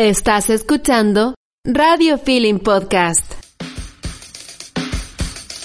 [0.00, 3.34] Estás escuchando Radio Feeling Podcast.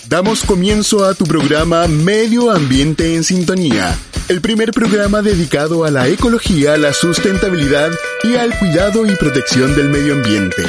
[0.09, 6.09] Damos comienzo a tu programa Medio Ambiente en Sintonía, el primer programa dedicado a la
[6.09, 7.91] ecología, la sustentabilidad
[8.25, 10.63] y al cuidado y protección del medio ambiente.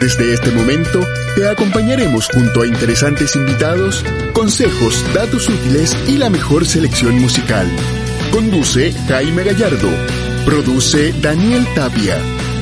[0.00, 0.98] Desde este momento
[1.36, 7.70] te acompañaremos junto a interesantes invitados, consejos, datos útiles y la mejor selección musical.
[8.32, 9.88] Conduce Jaime Gallardo.
[10.44, 12.20] Produce Daniel Tapia.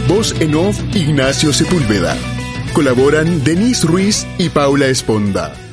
[0.08, 2.16] Voz en off Ignacio Sepúlveda.
[2.72, 5.65] Colaboran Denise Ruiz y Paula Esponda.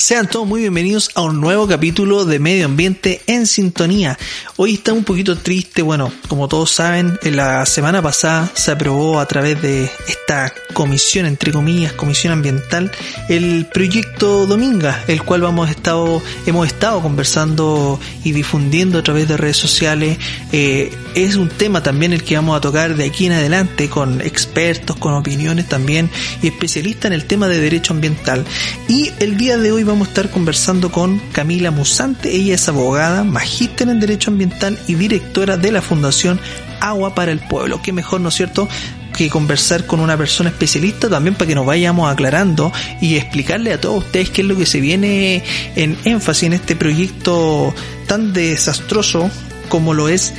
[0.00, 4.18] Sean todos muy bienvenidos a un nuevo capítulo de Medio Ambiente en Sintonía.
[4.56, 9.20] Hoy está un poquito triste, bueno, como todos saben, en la semana pasada se aprobó
[9.20, 12.90] a través de esta comisión, entre comillas, comisión ambiental,
[13.28, 19.36] el proyecto Dominga, el cual vamos estado, hemos estado conversando y difundiendo a través de
[19.36, 20.16] redes sociales.
[20.52, 24.22] Eh, es un tema también el que vamos a tocar de aquí en adelante con
[24.22, 26.08] expertos, con opiniones también
[26.42, 28.46] y especialistas en el tema de derecho ambiental.
[28.88, 32.34] Y el día de hoy vamos a estar conversando con Camila Musante.
[32.34, 36.38] Ella es abogada, magíster en Derecho Ambiental y directora de la Fundación
[36.80, 37.82] Agua para el Pueblo.
[37.82, 38.68] Qué mejor, ¿no es cierto?,
[39.16, 43.80] que conversar con una persona especialista también para que nos vayamos aclarando y explicarle a
[43.80, 45.42] todos ustedes qué es lo que se viene
[45.74, 47.74] en énfasis en este proyecto
[48.06, 49.28] tan desastroso
[49.68, 50.32] como lo es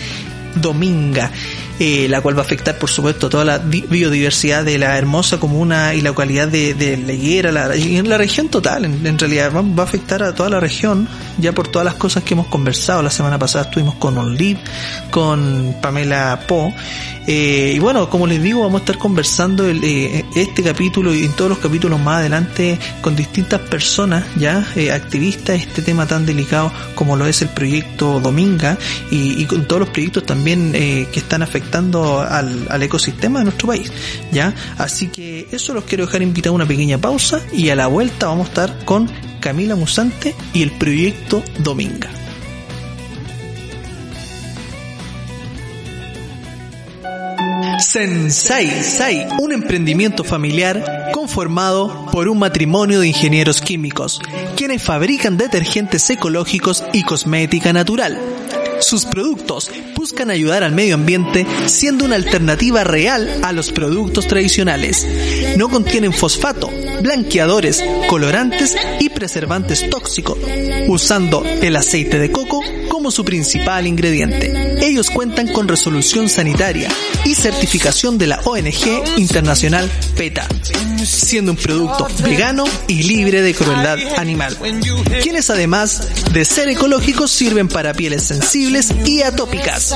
[0.56, 1.30] Dominga.
[1.84, 5.96] Eh, la cual va a afectar por supuesto toda la biodiversidad de la hermosa comuna
[5.96, 6.96] y la localidad de, de
[7.52, 11.10] la, en la región total, en, realidad va, va, a afectar a toda la región,
[11.42, 13.02] ya por todas las cosas que hemos conversado.
[13.02, 14.58] La semana pasada estuvimos con Onlid,
[15.10, 16.74] con Pamela Po,
[17.28, 21.26] eh, y bueno, como les digo, vamos a estar conversando el, eh, este capítulo y
[21.26, 26.26] en todos los capítulos más adelante con distintas personas, ya, eh, activistas, este tema tan
[26.26, 28.78] delicado como lo es el proyecto Dominga
[29.12, 33.68] y, con todos los proyectos también eh, que están afectando al, al, ecosistema de nuestro
[33.68, 33.92] país,
[34.32, 34.54] ya.
[34.78, 38.28] Así que eso los quiero dejar invitado a una pequeña pausa y a la vuelta
[38.28, 39.10] vamos a estar con
[39.42, 42.10] Camila Musante y el proyecto Dominga.
[47.80, 54.22] Sensei, un emprendimiento familiar conformado por un matrimonio de ingenieros químicos,
[54.56, 58.20] quienes fabrican detergentes ecológicos y cosmética natural.
[58.82, 65.08] Sus productos buscan ayudar al medio ambiente siendo una alternativa real a los productos tradicionales.
[65.58, 66.70] No contienen fosfato,
[67.02, 70.38] blanqueadores, colorantes y preservantes tóxicos,
[70.88, 72.62] usando el aceite de coco
[73.02, 74.78] como su principal ingrediente.
[74.86, 76.88] Ellos cuentan con resolución sanitaria
[77.26, 80.48] y certificación de la ONG Internacional PETA,
[81.04, 84.56] siendo un producto vegano y libre de crueldad animal,
[85.24, 89.96] quienes además de ser ecológicos sirven para pieles sensibles y atópicas.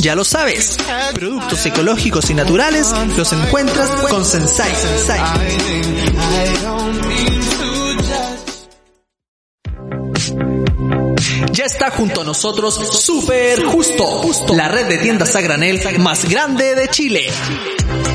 [0.00, 0.76] Ya lo sabes,
[1.14, 5.20] productos ecológicos y naturales los encuentras con Sensai Sensai.
[11.52, 15.40] Ya está junto a nosotros Super Justo, la red de tiendas a
[15.98, 17.26] más grande de Chile.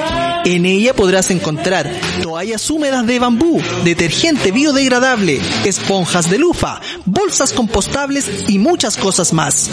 [0.45, 1.91] En ella podrás encontrar
[2.23, 9.69] toallas húmedas de bambú, detergente biodegradable, esponjas de lufa, bolsas compostables y muchas cosas más.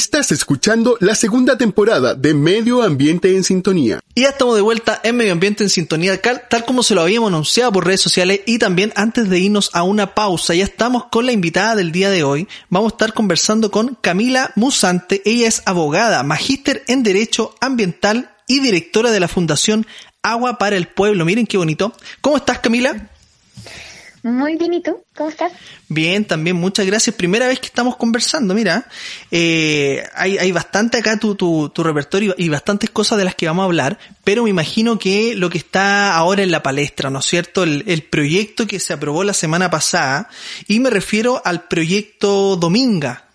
[0.00, 4.00] Estás escuchando la segunda temporada de Medio Ambiente en Sintonía.
[4.14, 7.28] Y ya estamos de vuelta en Medio Ambiente en Sintonía, tal como se lo habíamos
[7.28, 11.26] anunciado por redes sociales y también antes de irnos a una pausa, ya estamos con
[11.26, 12.48] la invitada del día de hoy.
[12.70, 15.20] Vamos a estar conversando con Camila Musante.
[15.26, 19.86] Ella es abogada, magíster en Derecho Ambiental y directora de la Fundación
[20.22, 21.26] Agua para el Pueblo.
[21.26, 21.92] Miren qué bonito.
[22.22, 23.10] ¿Cómo estás, Camila?
[24.22, 25.02] Muy bien, ¿y tú?
[25.16, 25.50] ¿Cómo estás?
[25.88, 27.16] Bien, también, muchas gracias.
[27.16, 28.86] Primera vez que estamos conversando, mira,
[29.30, 33.46] eh, hay, hay bastante acá tu, tu, tu repertorio y bastantes cosas de las que
[33.46, 37.20] vamos a hablar, pero me imagino que lo que está ahora en la palestra, ¿no
[37.20, 37.62] es cierto?
[37.62, 40.28] El, el proyecto que se aprobó la semana pasada,
[40.68, 43.29] y me refiero al proyecto Dominga,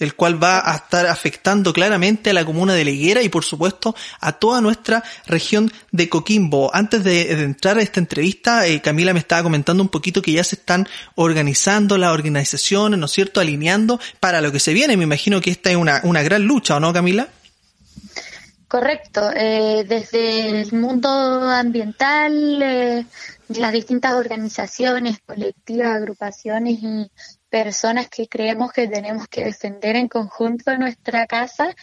[0.00, 3.94] el cual va a estar afectando claramente a la comuna de Leguera y por supuesto
[4.18, 6.74] a toda nuestra región de Coquimbo.
[6.74, 10.42] Antes de, entrar a esta entrevista, eh, Camila me estaba comentando un poquito que ya
[10.42, 14.96] se están organizando las organizaciones, ¿no es cierto?, alineando para lo que se viene.
[14.96, 17.28] Me imagino que esta es una, una gran lucha, ¿o no, Camila?
[18.70, 19.32] Correcto.
[19.34, 23.04] Eh, desde el mundo ambiental, eh,
[23.48, 27.10] las distintas organizaciones, colectivas, agrupaciones y
[27.50, 31.74] personas que creemos que tenemos que defender en conjunto nuestra casa,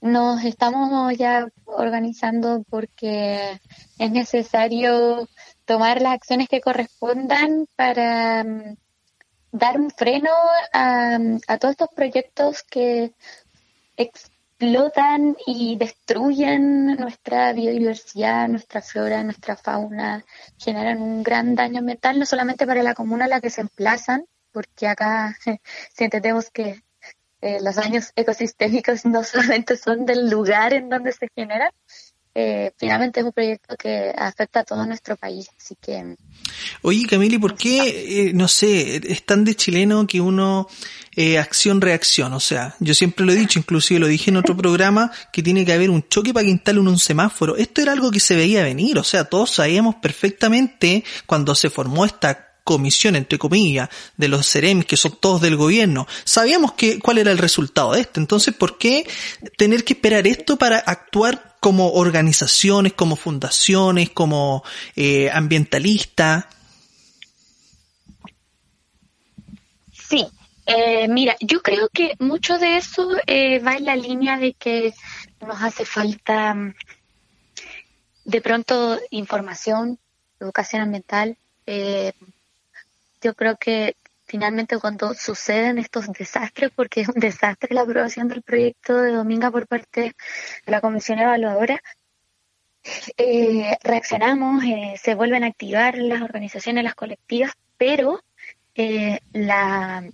[0.00, 3.60] nos estamos ya organizando porque
[3.98, 5.28] es necesario
[5.66, 8.76] tomar las acciones que correspondan para um,
[9.52, 10.30] dar un freno
[10.72, 13.12] a, a, todos estos proyectos que
[13.96, 20.24] explotan y destruyen nuestra biodiversidad, nuestra flora, nuestra fauna,
[20.58, 24.24] generan un gran daño ambiental, no solamente para la comuna a la que se emplazan,
[24.52, 25.36] porque acá
[25.94, 26.82] si entendemos que
[27.40, 31.70] eh, los daños ecosistémicos no solamente son del lugar en donde se generan,
[32.32, 36.14] eh, finalmente es un proyecto que afecta a todo nuestro país, así que...
[36.82, 40.68] Oye, Camili, ¿por qué, eh, no sé, es tan de chileno que uno
[41.16, 42.32] eh, acción-reacción?
[42.32, 45.64] O sea, yo siempre lo he dicho, inclusive lo dije en otro programa, que tiene
[45.64, 47.56] que haber un choque para que instalen un semáforo.
[47.56, 52.04] Esto era algo que se veía venir, o sea, todos sabíamos perfectamente cuando se formó
[52.04, 57.18] esta comisión, entre comillas, de los CEREMIS, que son todos del gobierno, sabíamos que, cuál
[57.18, 58.20] era el resultado de esto.
[58.20, 59.08] Entonces, ¿por qué
[59.56, 64.62] tener que esperar esto para actuar como organizaciones, como fundaciones, como
[64.96, 66.46] eh, ambientalistas?
[69.92, 70.26] Sí,
[70.66, 74.94] eh, mira, yo creo que mucho de eso eh, va en la línea de que
[75.40, 76.56] nos hace falta
[78.24, 79.98] de pronto información,
[80.38, 81.36] educación ambiental,
[81.66, 82.12] eh,
[83.20, 88.42] yo creo que finalmente cuando suceden estos desastres, porque es un desastre la aprobación del
[88.42, 90.14] proyecto de Dominga por parte
[90.64, 91.82] de la Comisión Evaluadora,
[93.16, 98.22] eh, reaccionamos, eh, se vuelven a activar las organizaciones, las colectivas, pero
[98.74, 100.04] eh, la,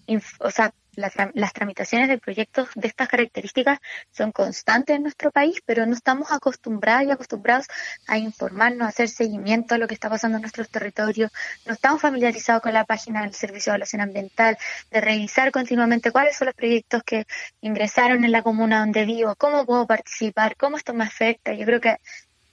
[0.41, 3.79] o sea, las, tramitaciones de proyectos de estas características
[4.11, 7.67] son constantes en nuestro país, pero no estamos acostumbrados y acostumbrados
[8.07, 11.31] a informarnos, a hacer seguimiento a lo que está pasando en nuestros territorios,
[11.65, 14.59] no estamos familiarizados con la página del Servicio de Evaluación Ambiental,
[14.91, 17.27] de revisar continuamente cuáles son los proyectos que
[17.61, 21.53] ingresaron en la comuna donde vivo, cómo puedo participar, cómo esto me afecta.
[21.53, 21.97] Yo creo que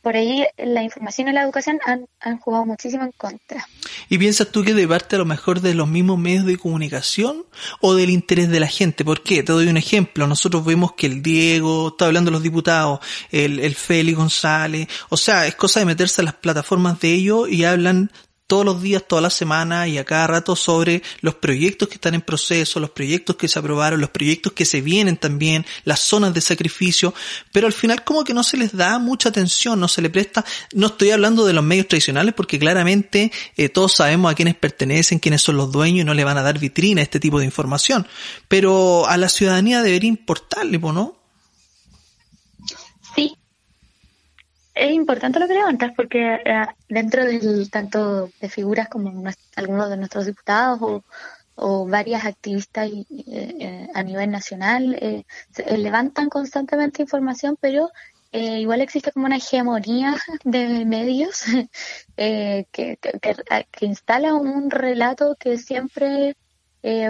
[0.04, 3.66] por ahí la información y la educación han, han, jugado muchísimo en contra.
[4.10, 7.46] ¿Y piensas tú que de parte a lo mejor de los mismos medios de comunicación
[7.80, 9.06] o del interés de la gente?
[9.06, 9.44] ¿Por qué?
[9.44, 10.28] Te doy un ejemplo.
[10.28, 13.00] Nosotros vemos que el Diego, está hablando los diputados,
[13.32, 17.50] el, el Félix González, o sea, es cosa de meterse a las plataformas de ellos
[17.50, 18.12] y hablan
[18.54, 22.14] todos los días, toda la semana y a cada rato sobre los proyectos que están
[22.14, 26.36] en proceso, los proyectos que se aprobaron, los proyectos que se vienen también, las zonas
[26.36, 27.16] de sacrificio,
[27.52, 30.46] pero al final como que no se les da mucha atención, no se le presta,
[30.72, 35.18] no estoy hablando de los medios tradicionales porque claramente eh, todos sabemos a quiénes pertenecen,
[35.18, 37.46] quiénes son los dueños y no le van a dar vitrina a este tipo de
[37.46, 38.06] información,
[38.48, 41.16] pero a la ciudadanía debería importarle, ¿no?
[43.16, 43.36] Sí,
[44.74, 49.24] es importante lo que levantas porque eh, dentro del tanto de figuras como
[49.56, 51.04] algunos de nuestros diputados
[51.56, 54.98] o, varias activistas eh, eh, a nivel nacional
[55.78, 57.92] levantan constantemente información, pero
[58.32, 61.44] igual existe como una hegemonía de medios
[62.18, 66.36] que, que, instala un relato que siempre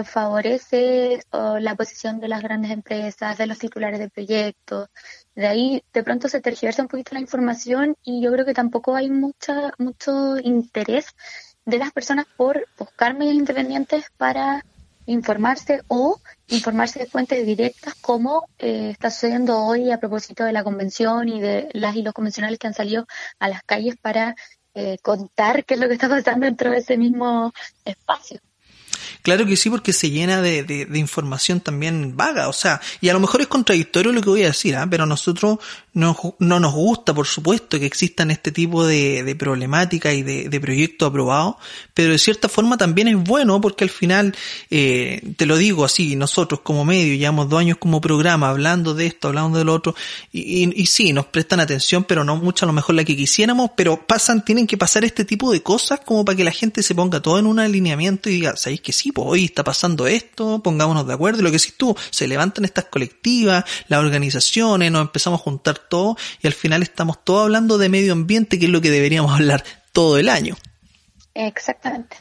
[0.04, 4.88] favorece la posición de las grandes empresas, de los titulares de proyectos,
[5.34, 8.94] de ahí de pronto se tergiversa un poquito la información y yo creo que tampoco
[8.94, 11.06] hay mucha, mucho interés
[11.64, 14.64] de las personas por buscar medios independientes para
[15.06, 20.64] informarse o informarse de fuentes directas como eh, está sucediendo hoy a propósito de la
[20.64, 23.06] convención y de las y los convencionales que han salido
[23.38, 24.34] a las calles para
[24.74, 27.52] eh, contar qué es lo que está pasando dentro de ese mismo
[27.84, 28.40] espacio.
[29.22, 33.12] Claro que sí, porque se llena de, de, información también vaga, o sea, y a
[33.12, 34.86] lo mejor es contradictorio lo que voy a decir, ¿ah?
[34.88, 35.58] pero nosotros
[35.94, 40.48] no, no nos gusta, por supuesto, que existan este tipo de, de problemáticas y de,
[40.48, 41.54] de proyectos aprobados,
[41.94, 44.34] pero de cierta forma también es bueno porque al final,
[44.70, 49.06] eh, te lo digo así, nosotros como medio llevamos dos años como programa hablando de
[49.06, 49.94] esto, hablando de lo otro,
[50.32, 53.16] y, y, y sí, nos prestan atención, pero no mucho a lo mejor la que
[53.16, 56.82] quisiéramos, pero pasan, tienen que pasar este tipo de cosas como para que la gente
[56.82, 59.12] se ponga todo en un alineamiento y diga, ¿sabéis que sí?
[59.12, 62.86] Pues hoy está pasando esto, pongámonos de acuerdo, lo que decís tú, se levantan estas
[62.86, 67.88] colectivas, las organizaciones, nos empezamos a juntar todo y al final estamos todos hablando de
[67.88, 70.56] medio ambiente, que es lo que deberíamos hablar todo el año.
[71.34, 72.16] Exactamente.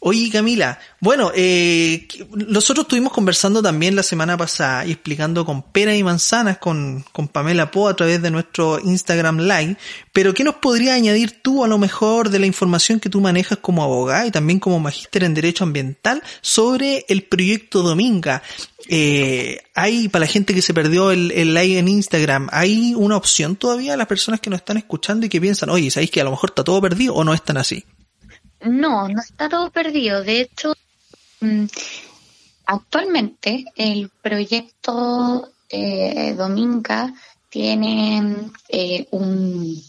[0.00, 5.94] Oye Camila, bueno, eh, nosotros estuvimos conversando también la semana pasada y explicando con pera
[5.96, 9.76] y manzanas con, con Pamela Po a través de nuestro Instagram Live,
[10.12, 13.58] pero ¿qué nos podría añadir tú a lo mejor de la información que tú manejas
[13.58, 18.42] como abogada y también como magíster en Derecho Ambiental sobre el proyecto Dominga?
[18.88, 23.16] Eh, hay, para la gente que se perdió el, el live en Instagram, ¿hay una
[23.16, 26.20] opción todavía a las personas que nos están escuchando y que piensan, oye, ¿sabéis que
[26.20, 27.84] a lo mejor está todo perdido o no es tan así?
[28.60, 30.22] No, no está todo perdido.
[30.22, 30.74] De hecho,
[31.40, 31.64] mm,
[32.66, 37.12] actualmente el proyecto eh, Dominga
[37.50, 39.82] tiene eh, un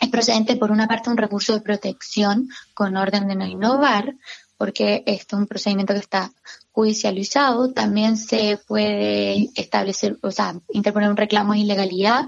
[0.00, 4.14] es procedente por una parte un recurso de protección con orden de no innovar,
[4.58, 6.32] porque esto es un procedimiento que está
[6.72, 7.72] judicializado.
[7.72, 12.26] También se puede establecer, o sea, interponer un reclamo de ilegalidad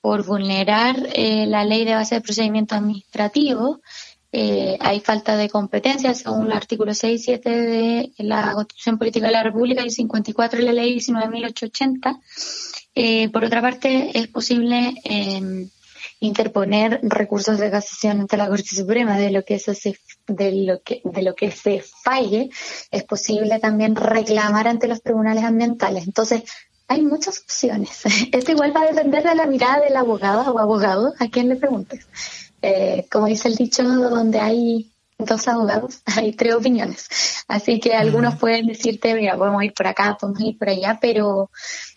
[0.00, 3.80] por vulnerar eh, la ley de base de procedimiento administrativo
[4.32, 9.26] eh, hay falta de competencia según el artículo 6 y 7 de la Constitución Política
[9.26, 12.20] de la República y 54 de la Ley 19.880.
[12.94, 15.68] Eh, por otra parte, es posible eh,
[16.20, 19.18] interponer recursos de casación ante la Corte Suprema.
[19.18, 22.50] De lo que eso se de lo que de lo que se falle
[22.92, 26.06] es posible también reclamar ante los tribunales ambientales.
[26.06, 26.44] Entonces
[26.86, 28.02] hay muchas opciones.
[28.32, 31.56] Esto igual va a depender de la mirada del abogado o abogado a quien le
[31.56, 32.06] preguntes
[32.62, 37.08] eh, como dice el dicho, donde hay dos abogados, hay tres opiniones.
[37.48, 41.50] Así que algunos pueden decirte, mira, podemos ir por acá, podemos ir por allá, pero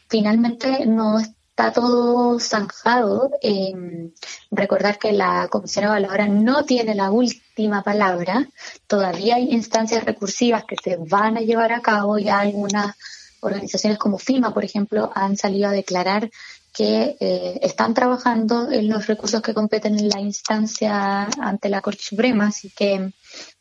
[0.08, 3.32] finalmente no está todo zanjado.
[3.42, 4.12] Eh,
[4.52, 8.48] recordar que la Comisión Evaluadora no tiene la última palabra.
[8.88, 12.18] Todavía hay instancias recursivas que se van a llevar a cabo.
[12.18, 12.96] Ya algunas
[13.42, 16.30] organizaciones como FIMA, por ejemplo, han salido a declarar
[16.74, 22.02] que eh, están trabajando en los recursos que competen en la instancia ante la Corte
[22.02, 23.14] Suprema, así que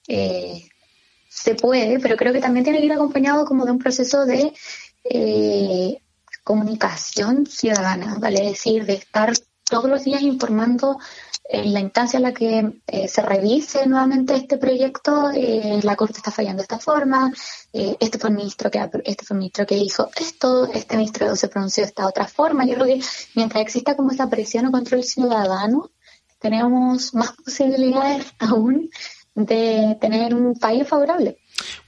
[0.08, 0.62] eh,
[1.28, 4.54] se puede, pero creo que también tiene que ir acompañado como de un proceso de
[5.04, 5.98] eh,
[6.42, 9.32] comunicación ciudadana, vale decir, de estar
[9.68, 10.98] todos los días informando
[11.52, 16.16] en la instancia en la que eh, se revise nuevamente este proyecto, eh, la Corte
[16.16, 17.30] está fallando de esta forma,
[17.74, 21.36] eh, este fue el ministro que este fue el ministro que dijo esto, este ministro
[21.36, 22.64] se pronunció de esta otra forma.
[22.64, 23.00] Yo creo que
[23.34, 25.90] mientras exista como esa presión o control ciudadano,
[26.38, 28.88] tenemos más posibilidades aún
[29.34, 31.36] de tener un país favorable.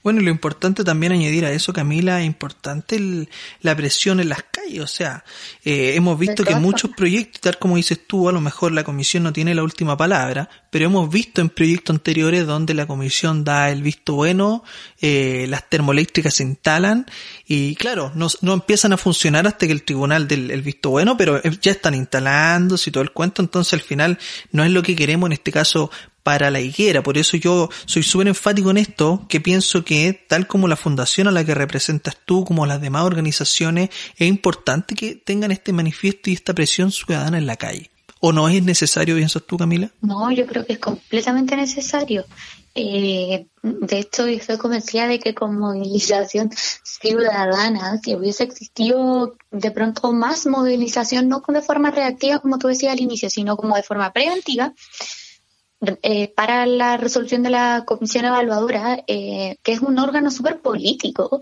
[0.03, 3.27] Bueno, y lo importante también añadir a eso, Camila, es importante
[3.61, 4.81] la presión en las calles.
[4.81, 5.23] O sea,
[5.63, 9.23] eh, hemos visto que muchos proyectos, tal como dices tú, a lo mejor la comisión
[9.23, 13.69] no tiene la última palabra, pero hemos visto en proyectos anteriores donde la comisión da
[13.69, 14.63] el visto bueno,
[15.01, 17.05] eh, las termoeléctricas se instalan
[17.47, 21.17] y claro, no, no empiezan a funcionar hasta que el tribunal del el visto bueno,
[21.17, 24.19] pero ya están instalándose y todo el cuento, entonces al final
[24.51, 25.91] no es lo que queremos en este caso
[26.25, 27.03] para la higuera.
[27.03, 31.27] Por eso yo soy súper enfático en esto, que pienso que tal como la fundación
[31.27, 36.31] a la que representas tú, como las demás organizaciones, es importante que tengan este manifiesto
[36.31, 37.91] y esta presión ciudadana en la calle.
[38.21, 39.91] ¿O no es necesario, piensas tú, Camila?
[40.01, 42.25] No, yo creo que es completamente necesario.
[42.73, 46.49] Eh, de hecho, estoy convencida de que con movilización
[46.83, 52.93] ciudadana, si hubiese existido de pronto más movilización, no de forma reactiva, como tú decías
[52.93, 54.73] al inicio, sino como de forma preventiva,
[56.01, 61.41] eh, para la resolución de la comisión evaluadora, eh, que es un órgano súper político,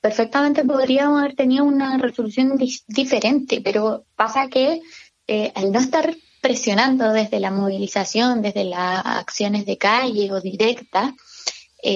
[0.00, 4.80] perfectamente podríamos haber tenido una resolución diferente, pero pasa que
[5.26, 11.12] eh, al no estar presionando desde la movilización, desde las acciones de calle o directas,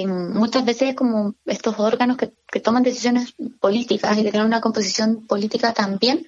[0.06, 5.26] muchas veces como estos órganos que, que, toman decisiones políticas y que tienen una composición
[5.26, 6.24] política también,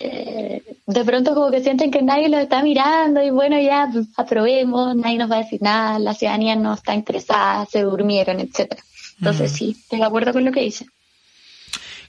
[0.00, 4.94] eh, de pronto como que sienten que nadie los está mirando y bueno, ya aprobemos,
[4.96, 8.82] nadie nos va a decir nada, la ciudadanía no está interesada, se durmieron, etcétera.
[9.18, 10.86] Entonces sí, estoy de acuerdo con lo que dice.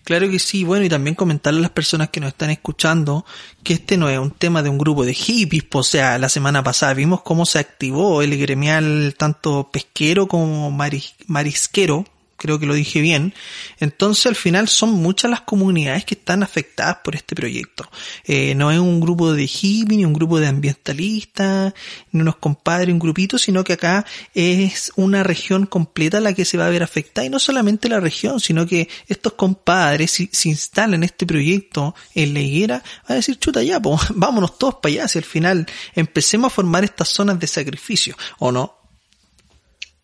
[0.03, 3.25] Claro que sí, bueno, y también comentarle a las personas que nos están escuchando
[3.63, 6.29] que este no es un tema de un grupo de hippies, pues, o sea, la
[6.29, 12.05] semana pasada vimos cómo se activó el gremial tanto pesquero como marisquero,
[12.39, 13.33] creo que lo dije bien.
[13.79, 17.89] Entonces al final son muchas las comunidades que están afectadas por este proyecto.
[18.23, 21.73] Eh, no es un grupo de hippie, ni un grupo de ambientalistas,
[22.11, 26.57] ni unos compadres, un grupito, sino que acá es una región completa la que se
[26.57, 30.49] va a ver afectada y no solamente la región, sino que estos compadres si, se
[30.49, 34.93] instalan este proyecto en la higuera, van a decir chuta ya, pues vámonos todos para
[34.93, 38.75] allá, si al final empecemos a formar estas zonas de sacrificio, ¿o no?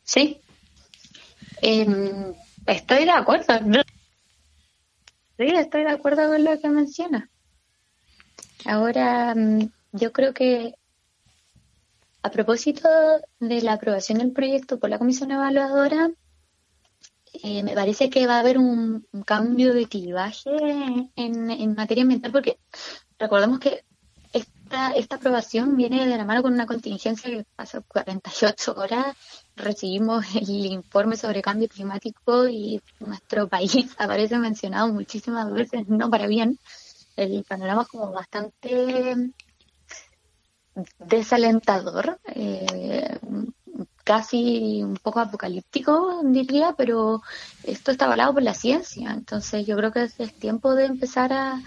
[0.03, 0.39] Sí,
[1.61, 2.33] eh,
[2.67, 3.53] estoy de acuerdo.
[5.37, 7.29] Sí, estoy de acuerdo con lo que menciona.
[8.65, 10.75] Ahora, mm, yo creo que
[12.23, 12.89] a propósito
[13.39, 16.09] de la aprobación del proyecto por la comisión evaluadora,
[17.43, 20.49] eh, me parece que va a haber un, cambio de clivaje
[21.15, 22.57] en, en, materia ambiental, porque
[23.19, 23.83] recordemos que
[24.95, 29.15] esta, aprobación viene de la mano con una contingencia que hace 48 horas
[29.55, 36.27] recibimos el informe sobre cambio climático y nuestro país aparece mencionado muchísimas veces, no para
[36.27, 36.59] bien.
[37.15, 39.31] El panorama es como bastante
[40.99, 43.17] desalentador, eh,
[44.03, 47.21] casi un poco apocalíptico, diría, pero
[47.63, 49.11] esto está avalado por la ciencia.
[49.11, 51.61] Entonces yo creo que es, tiempo de empezar a,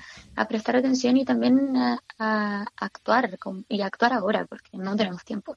[0.47, 5.57] prestar atención y también a actuar y actuar ahora, porque no tenemos tiempo.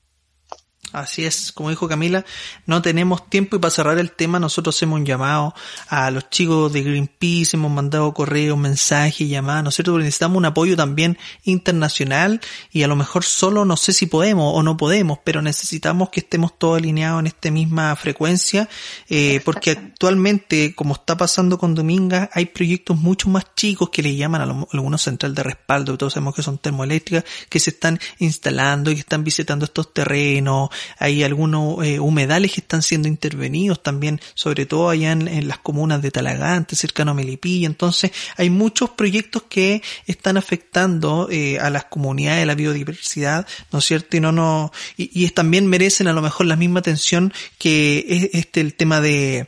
[0.91, 2.25] Así es, como dijo Camila,
[2.65, 5.53] no tenemos tiempo y para cerrar el tema nosotros hemos llamado
[5.87, 9.93] a los chicos de Greenpeace, hemos mandado correos, mensajes, llamadas, ¿no es cierto?
[9.93, 14.53] Porque necesitamos un apoyo también internacional y a lo mejor solo no sé si podemos
[14.53, 18.67] o no podemos, pero necesitamos que estemos todos alineados en esta misma frecuencia,
[19.09, 24.15] eh, porque actualmente, como está pasando con Dominga, hay proyectos mucho más chicos que le
[24.15, 28.91] llaman a algunos central de respaldo, todos sabemos que son termoeléctricas, que se están instalando
[28.91, 34.19] y que están visitando estos terrenos, hay algunos eh, humedales que están siendo intervenidos también,
[34.33, 37.67] sobre todo allá en, las comunas de Talagante, cercano a Melipilla.
[37.67, 43.79] Entonces, hay muchos proyectos que están afectando eh, a las comunidades, a la biodiversidad, ¿no
[43.79, 44.17] es cierto?
[44.17, 48.59] Y no, no, y, también merecen a lo mejor la misma atención que es este
[48.59, 49.47] el tema de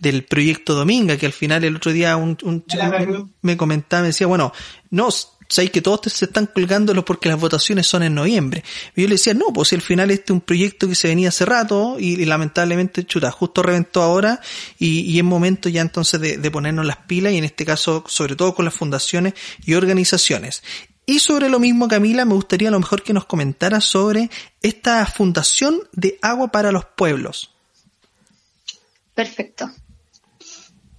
[0.00, 4.08] del proyecto Dominga, que al final el otro día un, un chico me comentaba, me
[4.08, 4.52] decía, bueno,
[4.90, 5.08] no,
[5.50, 8.64] sabéis que todos se están colgándolo porque las votaciones son en noviembre.
[8.96, 11.08] Y yo le decía, no, pues si al final este es un proyecto que se
[11.08, 14.40] venía hace rato y, lamentablemente, chuta, justo reventó ahora
[14.78, 18.04] y, y es momento ya entonces de, de ponernos las pilas y en este caso,
[18.06, 19.34] sobre todo con las fundaciones
[19.66, 20.62] y organizaciones.
[21.04, 24.30] Y sobre lo mismo, Camila, me gustaría a lo mejor que nos comentara sobre
[24.62, 27.52] esta Fundación de Agua para los Pueblos.
[29.14, 29.68] Perfecto.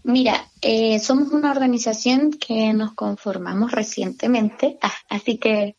[0.04, 5.76] Mira, eh, somos una organización que nos conformamos recientemente, ah, así que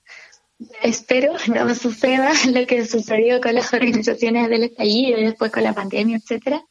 [0.83, 5.65] espero no me suceda lo que sucedió con las organizaciones del estallido y después con
[5.65, 6.65] la pandemia, etcétera.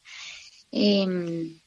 [0.70, 1.60] Em,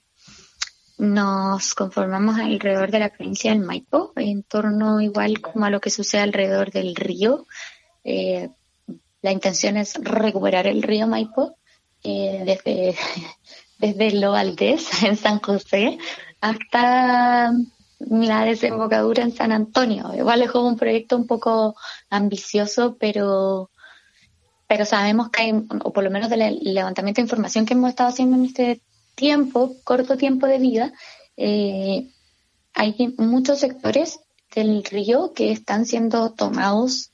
[0.97, 5.89] nos conformamos alrededor de la provincia del Maipo, en torno igual como a lo que
[5.89, 7.45] sucede alrededor del río.
[8.03, 8.49] Eh,
[9.21, 11.57] la intención es recuperar el río Maipo
[12.03, 12.95] eh, desde
[13.77, 15.97] desde Lo Valdés, en San José,
[16.41, 17.51] hasta
[17.99, 20.11] la desembocadura en San Antonio.
[20.15, 21.75] Igual es como un proyecto un poco
[22.09, 23.69] ambicioso, pero,
[24.67, 28.09] pero sabemos que hay, o por lo menos del levantamiento de información que hemos estado
[28.09, 28.81] haciendo en este
[29.15, 30.93] tiempo, corto tiempo de vida,
[31.37, 32.09] eh,
[32.73, 34.19] hay muchos sectores
[34.53, 37.11] del río que están siendo tomados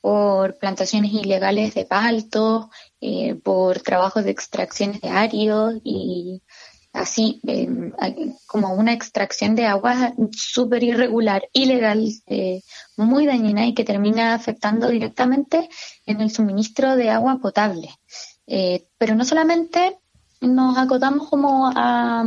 [0.00, 6.42] por plantaciones ilegales de palto, eh, por trabajos de extracciones de arios y
[6.92, 7.92] así em,
[8.46, 12.62] como una extracción de agua súper irregular, ilegal, eh,
[12.96, 15.68] muy dañina y que termina afectando directamente
[16.06, 17.90] en el suministro de agua potable.
[18.46, 19.98] Eh, pero no solamente
[20.40, 22.24] nos acotamos como a,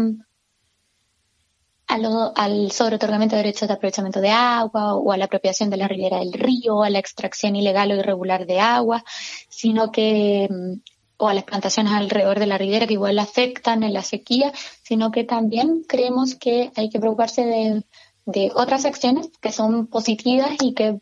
[1.92, 6.20] al sobreotorgamiento de derechos de aprovechamiento de agua o a la apropiación de la ribera
[6.20, 9.04] del río, a la extracción ilegal o irregular de agua,
[9.50, 10.80] sino que mm,
[11.18, 14.52] o a las plantaciones alrededor de la ribera que igual afectan en la sequía,
[14.84, 17.84] sino que también creemos que hay que preocuparse de,
[18.26, 21.00] de otras acciones que son positivas y que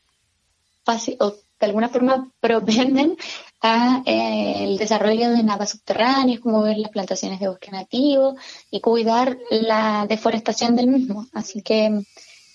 [1.60, 3.15] de alguna forma propenden
[3.61, 8.35] a eh, el desarrollo de napas subterráneas, como ver las plantaciones de bosque nativo
[8.71, 11.27] y cuidar la deforestación del mismo.
[11.33, 12.03] Así que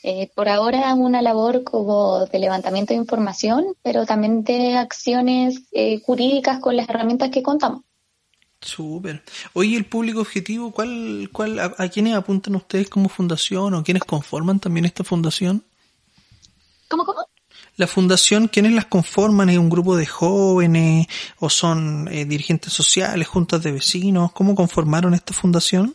[0.03, 6.01] eh, por ahora una labor como de levantamiento de información, pero también de acciones eh,
[6.05, 7.83] jurídicas con las herramientas que contamos.
[8.61, 9.23] Súper.
[9.53, 14.05] Oye, el público objetivo, ¿cuál, cuál, a, a, quiénes apuntan ustedes como fundación o quiénes
[14.05, 15.65] conforman también esta fundación?
[16.89, 17.27] ¿Cómo, cómo?
[17.77, 19.49] La fundación, ¿quiénes las conforman?
[19.49, 21.09] ¿Es un grupo de jóvenes
[21.41, 24.33] o son eh, dirigentes sociales, juntas de vecinos?
[24.33, 25.95] ¿Cómo conformaron esta fundación?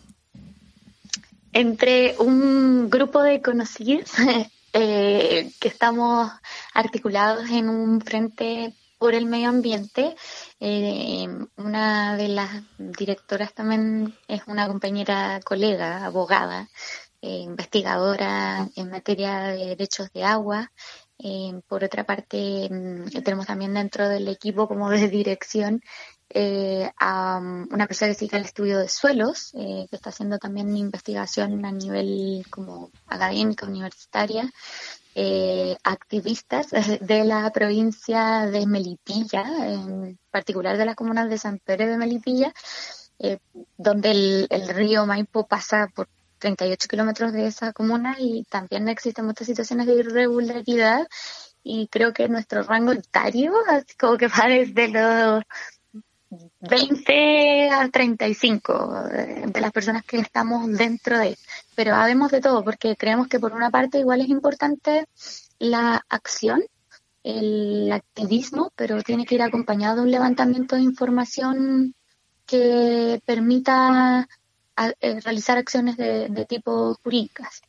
[1.53, 4.11] Entre un grupo de conocidos
[4.73, 6.29] eh, que estamos
[6.73, 10.15] articulados en un frente por el medio ambiente.
[10.59, 16.69] Eh, una de las directoras también es una compañera colega, abogada,
[17.21, 20.71] eh, investigadora en materia de derechos de agua.
[21.21, 25.81] Eh, por otra parte, mm, tenemos también dentro del equipo como de dirección
[26.29, 30.37] eh, mm, una persona que se dedica al estudio de suelos, eh, que está haciendo
[30.37, 34.49] también investigación a nivel como académica, universitaria,
[35.83, 36.67] activistas
[37.01, 42.53] de la provincia de Melipilla, en particular de las comunas de San Pedro de Melipilla,
[43.77, 46.07] donde el río Maipo pasa por
[46.39, 51.07] 38 kilómetros de esa comuna y también existen muchas situaciones de irregularidad
[51.63, 53.53] y creo que nuestro rango etario
[53.99, 55.43] como que va desde los
[56.59, 61.37] 20 a 35 de, de las personas que estamos dentro de,
[61.75, 65.05] pero habemos de todo porque creemos que por una parte igual es importante
[65.59, 66.63] la acción,
[67.23, 71.93] el activismo, pero tiene que ir acompañado de un levantamiento de información
[72.45, 74.27] que permita
[75.01, 77.61] eh, realizar acciones de, de, tipo jurídicas.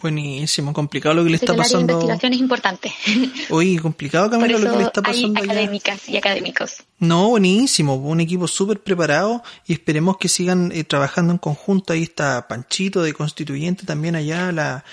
[0.00, 1.86] Buenísimo, complicado lo que le está pasando.
[1.86, 2.92] La investigación es importante.
[3.50, 5.40] Oye, complicado Camilo lo que le está pasando.
[5.40, 6.84] Hay académicas y académicos.
[6.98, 11.92] No, buenísimo, un equipo súper preparado y esperemos que sigan eh, trabajando en conjunto.
[11.92, 14.84] Ahí está Panchito de Constituyente también allá, la,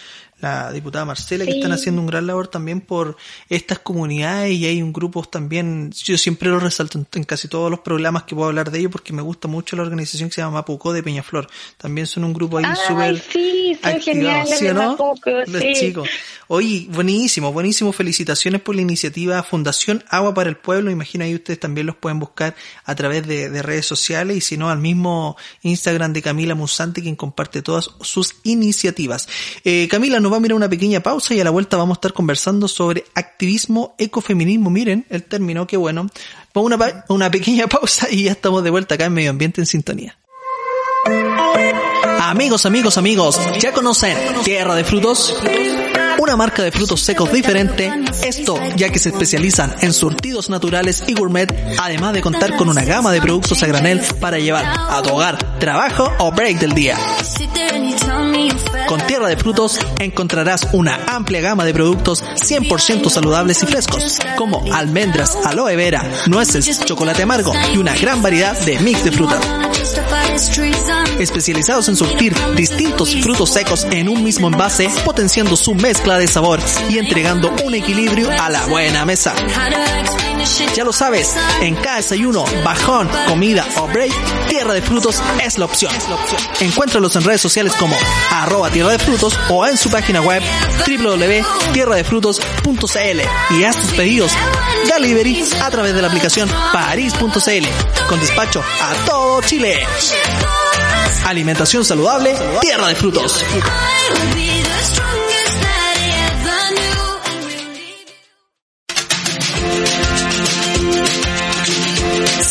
[0.43, 3.15] la diputada Marcela, que están haciendo un gran labor también por
[3.47, 7.79] estas comunidades y hay un grupo también, yo siempre lo resalto en, casi todos los
[7.79, 10.55] programas que puedo hablar de ellos porque me gusta mucho la organización que se llama
[10.55, 11.47] Mapuco de Peñaflor.
[11.77, 14.91] También son un grupo ahí súper sí, activado, ¿sí o no?
[14.91, 15.73] Mapuco, los sí.
[15.79, 16.09] chicos.
[16.49, 17.93] Oye, buenísimo, buenísimo.
[17.93, 20.91] Felicitaciones por la iniciativa Fundación Agua para el Pueblo.
[20.91, 22.53] Imagino ahí ustedes también los pueden buscar
[22.83, 27.01] a través de, de redes sociales y si no al mismo Instagram de Camila Musante
[27.01, 29.29] quien comparte todas sus iniciativas.
[29.63, 31.99] Eh, Camila, nos va a mirar una pequeña pausa y a la vuelta vamos a
[31.99, 34.69] estar conversando sobre activismo, ecofeminismo.
[34.69, 36.09] Miren el término, qué bueno.
[36.53, 39.61] Vamos a una, una pequeña pausa y ya estamos de vuelta acá en Medio Ambiente
[39.61, 40.17] en Sintonía.
[42.19, 45.35] Amigos, amigos, amigos, ¿ya conocen Tierra de Frutos?
[46.19, 47.91] Una marca de frutos secos diferente,
[48.23, 52.83] esto ya que se especializan en surtidos naturales y gourmet, además de contar con una
[52.83, 56.97] gama de productos a granel para llevar a tu hogar, trabajo o break del día.
[58.87, 64.63] Con Tierra de Frutos encontrarás una amplia gama de productos 100% saludables y frescos, como
[64.73, 69.43] almendras, aloe vera, nueces, chocolate amargo y una gran variedad de mix de frutas.
[71.19, 76.59] Especializados en surtir distintos frutos secos en un mismo envase, potenciando su mezcla de sabor
[76.89, 79.35] y entregando un equilibrio a la buena mesa.
[80.75, 84.11] Ya lo sabes, en cada desayuno, bajón, comida o break,
[84.49, 85.91] Tierra de Frutos es la opción.
[86.59, 87.95] Encuéntralos en redes sociales como
[88.31, 90.43] arroba Tierra de Frutos o en su página web
[90.85, 94.33] www.tierradefrutos.cl y haz tus pedidos
[94.87, 97.67] delivery a través de la aplicación paris.cl
[98.07, 99.85] con despacho a todo Chile.
[101.25, 103.43] Alimentación saludable, Tierra de Frutos.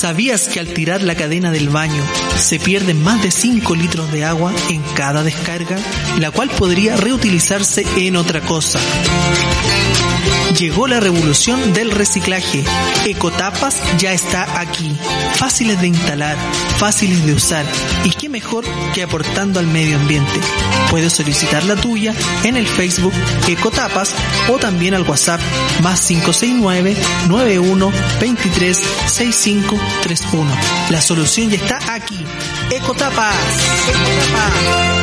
[0.02, 2.04] ¿Sabías que al tirar la cadena del baño
[2.36, 5.76] Se pierden más de 5 litros de agua en cada descarga,
[6.18, 8.80] la cual podría reutilizarse en otra cosa.
[10.58, 12.64] Llegó la revolución del reciclaje.
[13.06, 14.94] Ecotapas ya está aquí.
[15.34, 16.36] Fáciles de instalar,
[16.78, 17.64] fáciles de usar
[18.04, 20.40] y qué mejor que aportando al medio ambiente.
[20.90, 23.14] Puedes solicitar la tuya en el Facebook
[23.48, 24.14] Ecotapas
[24.48, 25.40] o también al WhatsApp
[25.82, 26.96] más 569
[27.28, 30.50] 91 23 6531.
[30.90, 32.18] La solución ya está aquí.
[32.70, 33.36] Ecotapas.
[33.88, 35.01] Ecotapas.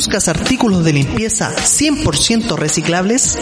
[0.00, 3.36] ¿Buscas artículos de limpieza 100% reciclables?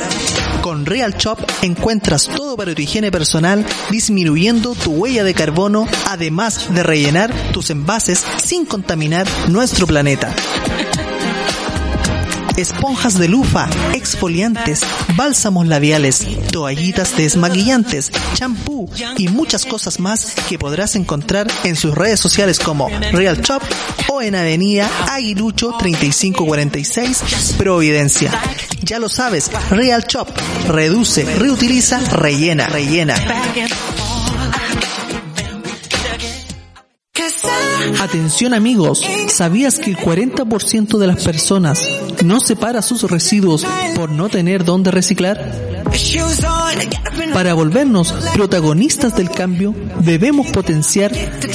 [0.61, 6.75] Con Real Shop encuentras todo para tu higiene personal, disminuyendo tu huella de carbono, además
[6.75, 10.35] de rellenar tus envases sin contaminar nuestro planeta
[12.61, 14.83] esponjas de lufa, exfoliantes,
[15.17, 22.21] bálsamos labiales, toallitas desmaquillantes, champú y muchas cosas más que podrás encontrar en sus redes
[22.21, 23.63] sociales como Real Shop
[24.09, 28.33] o en Avenida Aguilucho 3546 Providencia.
[28.83, 30.29] Ya lo sabes, Real Shop
[30.69, 33.15] reduce, reutiliza, rellena, rellena.
[38.01, 41.81] Atención amigos, ¿sabías que el 40% de las personas
[42.25, 45.79] no separa sus residuos por no tener dónde reciclar?
[47.33, 51.13] Para volvernos protagonistas del cambio, debemos potenciar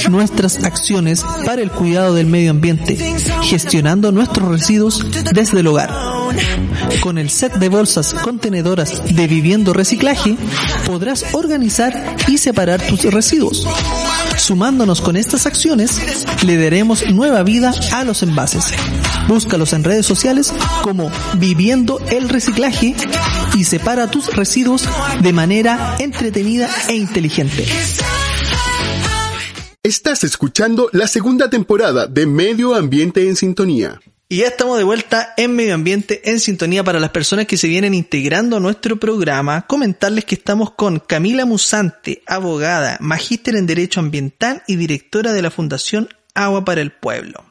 [0.09, 2.95] nuestras acciones para el cuidado del medio ambiente,
[3.43, 5.91] gestionando nuestros residuos desde el hogar.
[7.01, 10.35] Con el set de bolsas contenedoras de Viviendo Reciclaje,
[10.85, 13.67] podrás organizar y separar tus residuos.
[14.43, 16.01] Sumándonos con estas acciones,
[16.43, 18.73] le daremos nueva vida a los envases.
[19.25, 22.93] Búscalos en redes sociales como Viviendo el Reciclaje
[23.55, 24.83] y separa tus residuos
[25.21, 27.65] de manera entretenida e inteligente.
[29.81, 34.01] Estás escuchando la segunda temporada de Medio Ambiente en Sintonía.
[34.33, 37.67] Y ya estamos de vuelta en Medio Ambiente en sintonía para las personas que se
[37.67, 39.67] vienen integrando a nuestro programa.
[39.67, 45.51] Comentarles que estamos con Camila Musante, abogada, magíster en Derecho Ambiental y directora de la
[45.51, 47.45] Fundación Agua para el Pueblo.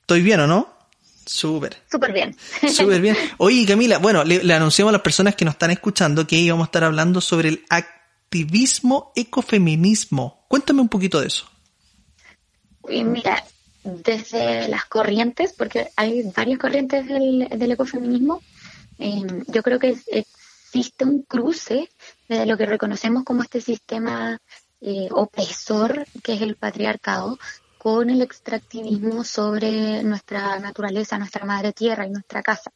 [0.00, 0.76] ¿Estoy bien o no?
[1.24, 1.76] Súper.
[1.88, 2.36] Súper bien.
[2.68, 3.16] Súper bien.
[3.36, 6.64] Oye, Camila, bueno, le, le, anunciamos a las personas que nos están escuchando que íbamos
[6.64, 10.46] a estar hablando sobre el activismo ecofeminismo.
[10.48, 11.48] Cuéntame un poquito de eso.
[12.88, 13.44] Mira,
[13.84, 18.40] desde las corrientes, porque hay varias corrientes del, del ecofeminismo,
[18.98, 21.88] eh, yo creo que existe un cruce
[22.28, 24.38] de lo que reconocemos como este sistema
[24.80, 27.38] eh, opresor, que es el patriarcado,
[27.78, 32.72] con el extractivismo sobre nuestra naturaleza, nuestra madre tierra y nuestra casa.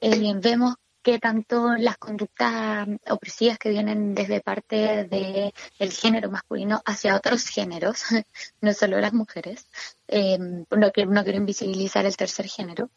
[0.00, 6.80] Eh, vemos que tanto las conductas opresivas que vienen desde parte del el género masculino
[6.84, 8.04] hacia otros géneros,
[8.60, 9.66] no solo las mujeres,
[10.08, 12.90] eh, no, no quiero invisibilizar el tercer género,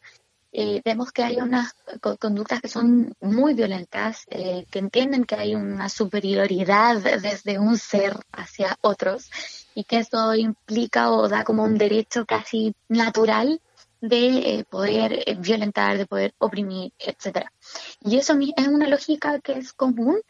[0.58, 1.74] eh, vemos que hay unas
[2.18, 8.16] conductas que son muy violentas, eh, que entienden que hay una superioridad desde un ser
[8.32, 9.30] hacia otros
[9.74, 13.60] y que eso implica o da como un derecho casi natural
[14.00, 17.52] de eh, poder violentar, de poder oprimir, etcétera.
[18.00, 20.20] Y eso es una lógica que es común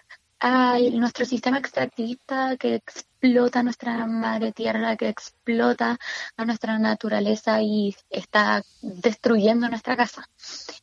[0.41, 5.99] a nuestro sistema extractivista que explota nuestra madre tierra, que explota
[6.37, 10.29] a nuestra naturaleza y está destruyendo nuestra casa.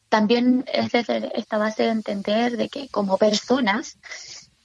[0.10, 3.97] También es desde esta base de entender de que como personas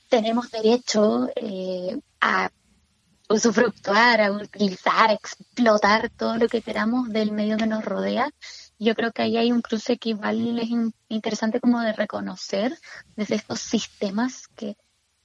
[0.09, 2.51] tenemos derecho eh, a
[3.29, 8.31] usufructuar, a utilizar, a explotar todo lo que queramos del medio que nos rodea
[8.79, 10.69] yo creo que ahí hay un cruce que igual es
[11.09, 12.79] interesante como de reconocer
[13.17, 14.77] desde estos sistemas que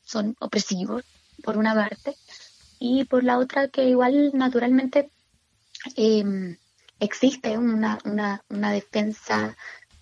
[0.04, 1.04] son opresivos,
[1.44, 2.16] por una parte,
[2.80, 5.10] y por la otra que igual naturalmente
[5.96, 6.58] em,
[7.00, 9.56] existe una, una, una defensa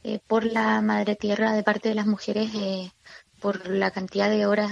[0.04, 2.92] eh, por la madre tierra de parte de las mujeres eh,
[3.40, 4.72] por la cantidad de horas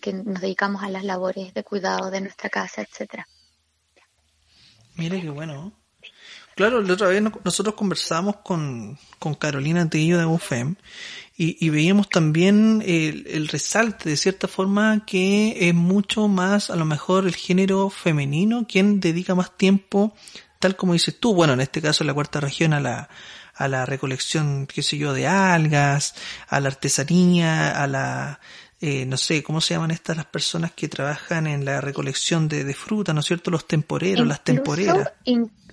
[0.00, 3.26] que nos dedicamos a las labores de cuidado de nuestra casa, etcétera.
[4.96, 5.72] Mire qué bueno.
[6.54, 10.76] Claro, la otra vez nosotros conversábamos con, con Carolina Antillo de UFEM
[11.36, 16.76] y, y veíamos también el, el, resalte de cierta forma que es mucho más a
[16.76, 20.14] lo mejor el género femenino quien dedica más tiempo,
[20.58, 23.08] tal como dices tú, bueno, en este caso en la cuarta región a la,
[23.54, 26.14] a la recolección, qué sé yo, de algas,
[26.48, 28.40] a la artesanía, a la
[28.84, 32.64] eh, no sé, ¿cómo se llaman estas las personas que trabajan en la recolección de,
[32.64, 33.52] de fruta, ¿no es cierto?
[33.52, 35.12] Los temporeros, las temporeras.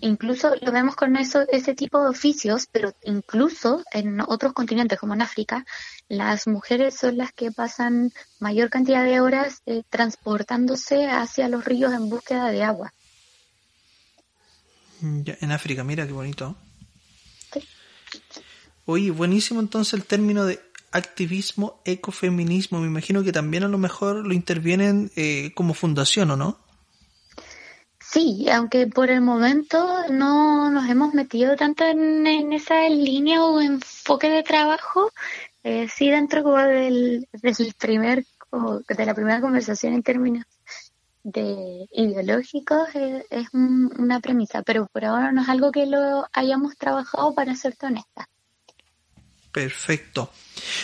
[0.01, 5.13] Incluso lo vemos con eso, ese tipo de oficios, pero incluso en otros continentes, como
[5.13, 5.65] en África,
[6.07, 11.93] las mujeres son las que pasan mayor cantidad de horas eh, transportándose hacia los ríos
[11.93, 12.93] en búsqueda de agua.
[15.01, 16.55] Mm, en África, mira qué bonito.
[18.85, 20.59] Oye, buenísimo entonces el término de
[20.91, 22.79] activismo, ecofeminismo.
[22.79, 26.68] Me imagino que también a lo mejor lo intervienen eh, como fundación, ¿o no?
[28.11, 34.29] Sí, aunque por el momento no nos hemos metido tanto en, esa línea o enfoque
[34.29, 35.11] de trabajo,
[35.63, 38.25] eh, sí dentro del, del primer,
[38.87, 40.45] de la primera conversación en términos
[41.23, 46.77] de ideológicos es, es una premisa, pero por ahora no es algo que lo hayamos
[46.77, 48.27] trabajado para serte honesta.
[49.51, 50.31] Perfecto.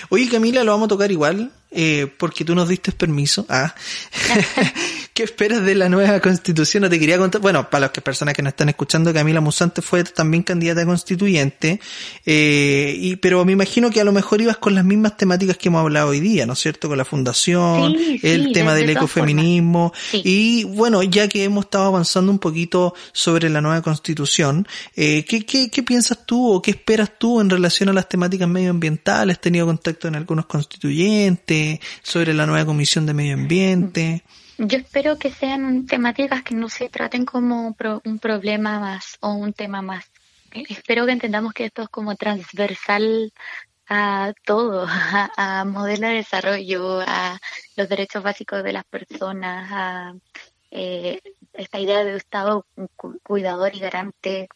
[0.10, 3.46] Oye Camila, lo vamos a tocar igual, eh, porque tú nos diste permiso.
[3.50, 3.74] Ah.
[5.16, 6.84] ¿Qué esperas de la nueva constitución?
[6.84, 7.40] No te quería contar.
[7.40, 11.80] Bueno, para las personas que nos están escuchando, Camila Musante fue también candidata a constituyente,
[12.26, 15.70] eh, y, pero me imagino que a lo mejor ibas con las mismas temáticas que
[15.70, 16.90] hemos hablado hoy día, ¿no es cierto?
[16.90, 22.40] Con la fundación, el tema del ecofeminismo, y bueno, ya que hemos estado avanzando un
[22.40, 27.40] poquito sobre la nueva constitución, eh, ¿qué, qué, qué piensas tú o qué esperas tú
[27.40, 29.38] en relación a las temáticas medioambientales?
[29.38, 34.24] ¿Has tenido contacto en algunos constituyentes sobre la nueva comisión de medio ambiente?
[34.58, 39.54] Yo espero que sean temáticas que no se traten como un problema más o un
[39.54, 40.06] tema más.
[40.52, 43.34] Espero que entendamos que esto es como transversal
[43.88, 47.38] a todo, a, modelo de desarrollo, a
[47.76, 50.14] los derechos básicos de las personas, a
[50.78, 51.22] eh,
[51.54, 52.66] esta idea de Estado
[53.24, 54.50] cuidador y garante.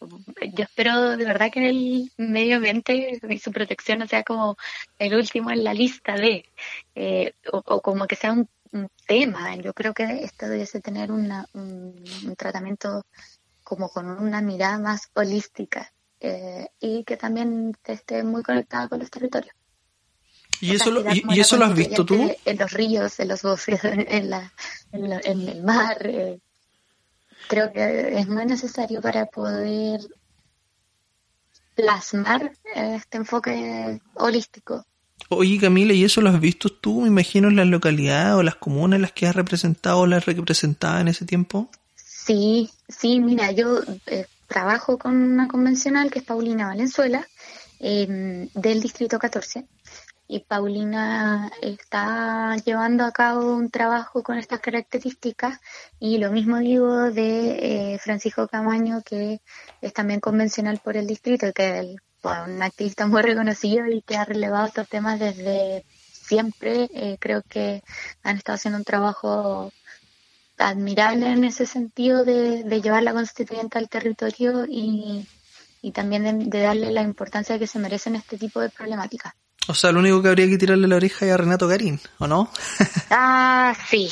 [0.52, 4.56] Yo espero de verdad que el medio ambiente y su protección no sea como
[4.98, 6.44] el último en la lista de,
[6.94, 8.48] eh, o, como que sea un
[9.06, 9.56] tema.
[9.56, 12.04] Yo creo que esto debe tener una, un,
[12.36, 13.06] tratamiento
[13.64, 19.10] como con una mirada más holística eh, y que también esté muy conectada con los
[19.10, 19.54] territorios.
[20.60, 22.30] ¿Y eso, lo, y, eso lo has visto tú?
[22.44, 24.52] En los ríos, en los bosques, en, la,
[24.92, 25.98] en, el mar.
[26.04, 26.38] Eh,
[27.48, 30.00] creo que es muy necesario para poder
[31.74, 34.84] plasmar este enfoque holístico
[35.28, 38.56] Oye Camila, ¿y eso lo has visto tú, me imagino, en las localidades o las
[38.56, 41.70] comunas en las que has representado o las representado en ese tiempo?
[41.94, 47.26] Sí, sí, mira, yo eh, trabajo con una convencional que es Paulina Valenzuela,
[47.78, 49.64] del Distrito 14.
[50.32, 55.58] Y Paulina está llevando a cabo un trabajo con estas características
[55.98, 59.40] y lo mismo digo de eh, Francisco Camaño, que
[59.80, 64.24] es también convencional por el distrito, que el un activista muy reconocido y que ha
[64.24, 66.88] relevado estos temas desde siempre.
[66.94, 67.82] Eh, creo que
[68.22, 69.72] han estado haciendo un trabajo
[70.58, 75.26] admirable en ese sentido de, llevar la constituyente al territorio y,
[75.92, 79.34] también de, darle la importancia que se merecen este tipo de problemáticas.
[79.66, 82.26] O sea, lo único que habría que tirarle la oreja es a Renato Garín, ¿o
[82.26, 82.50] no?
[83.12, 84.08] Ah, sí.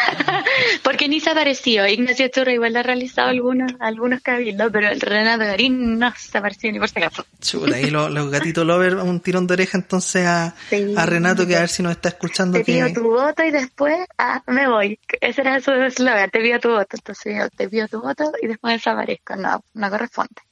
[0.82, 1.86] Porque ni se apareció.
[1.86, 6.70] Ignacio Churra igual ha realizado algunos, algunos cabildos, pero el Renato Garín no se apareció
[6.72, 7.24] ni por si acaso.
[7.40, 10.54] Chula, ahí los, gatitos lover, un tirón de oreja entonces a,
[10.96, 12.58] a Renato, que a ver si nos está escuchando.
[12.58, 14.98] Te pido tu voto y después ah, me voy.
[15.20, 16.96] Ese era su eslogan, te pido tu voto.
[16.96, 19.36] Entonces yo te pido tu voto y después desaparezco.
[19.36, 20.42] No, no corresponde.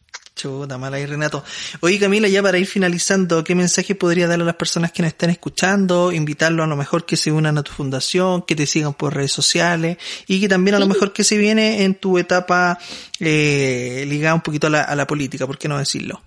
[0.41, 1.45] Chuta, mala ahí, Renato.
[1.81, 5.11] Oye, Camila, ya para ir finalizando, ¿qué mensaje podría darle a las personas que nos
[5.11, 6.13] están escuchando?
[6.13, 9.33] Invitarlos a lo mejor que se unan a tu fundación, que te sigan por redes
[9.33, 12.79] sociales y que también a lo mejor que se viene en tu etapa
[13.19, 16.23] eh, ligada un poquito a la, a la política, ¿por qué no decirlo?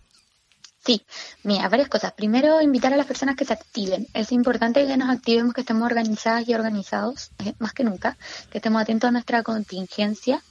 [0.85, 1.01] Sí,
[1.43, 2.11] mira, varias cosas.
[2.11, 4.05] Primero, invitar a las personas que se activen.
[4.13, 8.17] Es importante que nos activemos, que estemos organizadas y organizados, eh, más que nunca,
[8.51, 10.43] que estemos atentos a nuestra contingencia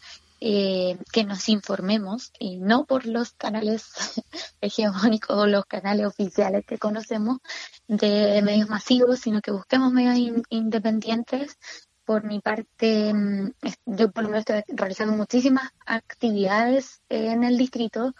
[0.44, 3.84] eh, que nos informemos y no por los canales
[4.60, 7.38] hegemónicos o los canales oficiales que conocemos
[7.86, 11.58] de medios masivos, sino que busquemos medios independientes.
[12.04, 13.52] Por mi parte, mm,
[13.86, 18.12] yo por lo menos estoy realizando muchísimas actividades en el distrito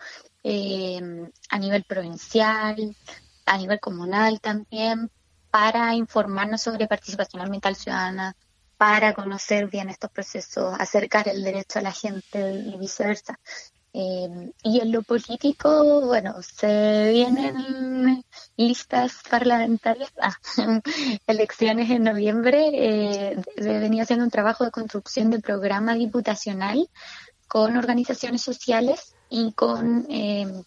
[0.45, 1.01] eh,
[1.51, 2.97] a nivel provincial,
[3.47, 5.11] a nivel comunal también,
[5.51, 8.37] para informarnos sobre participación ambiental ciudadana,
[8.83, 13.39] para conocer bien estos procesos, acercar el derecho a la gente y viceversa.
[13.93, 18.25] Eh, y en lo político, bueno, se vienen
[18.57, 20.11] listas parlamentarias,
[21.29, 22.71] elecciones en noviembre.
[22.73, 26.91] Eh, venía haciendo un trabajo de construcción del programa diputacional
[27.47, 30.65] con organizaciones sociales y con eh,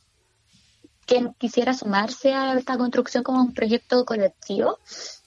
[1.06, 4.80] quien quisiera sumarse a esta construcción como un proyecto colectivo.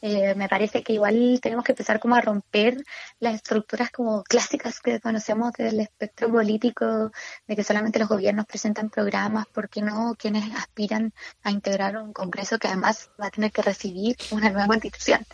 [0.02, 2.84] Eh, me parece que igual tenemos que empezar como a romper
[3.20, 7.12] las estructuras como clásicas que conocemos del espectro político,
[7.46, 12.58] de que solamente los gobiernos presentan programas, porque no quienes aspiran a integrar un Congreso
[12.58, 15.24] que además va a tener que recibir una nueva constitución.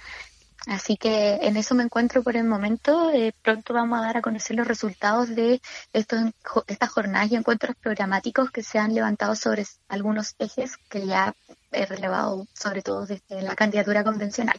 [0.66, 3.10] Así que en eso me encuentro por el momento.
[3.10, 5.60] Eh, pronto vamos a dar a conocer los resultados de
[5.92, 6.20] estos,
[6.66, 11.34] estas jornadas y encuentros programáticos que se han levantado sobre algunos ejes que ya
[11.70, 14.58] he relevado, sobre todo desde la candidatura convencional.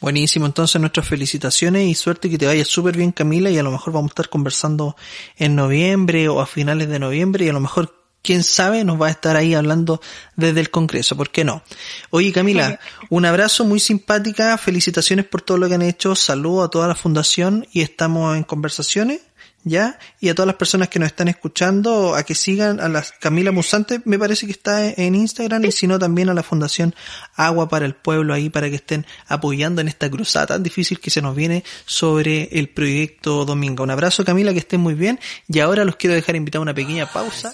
[0.00, 3.70] Buenísimo, entonces nuestras felicitaciones y suerte que te vaya súper bien Camila y a lo
[3.70, 4.96] mejor vamos a estar conversando
[5.36, 7.95] en noviembre o a finales de noviembre y a lo mejor
[8.26, 10.00] quién sabe, nos va a estar ahí hablando
[10.34, 11.62] desde el Congreso, ¿por qué no?
[12.10, 16.70] Oye Camila, un abrazo muy simpática, felicitaciones por todo lo que han hecho, saludo a
[16.70, 19.20] toda la fundación y estamos en conversaciones.
[19.66, 19.98] ¿ya?
[20.20, 23.50] Y a todas las personas que nos están escuchando, a que sigan a la Camila
[23.50, 26.94] Musante, me parece que está en Instagram, y si no también a la Fundación
[27.34, 31.10] Agua para el Pueblo ahí para que estén apoyando en esta cruzada tan difícil que
[31.10, 33.82] se nos viene sobre el proyecto Domingo.
[33.82, 35.18] Un abrazo Camila, que estén muy bien,
[35.48, 37.52] y ahora los quiero dejar invitar a una pequeña pausa.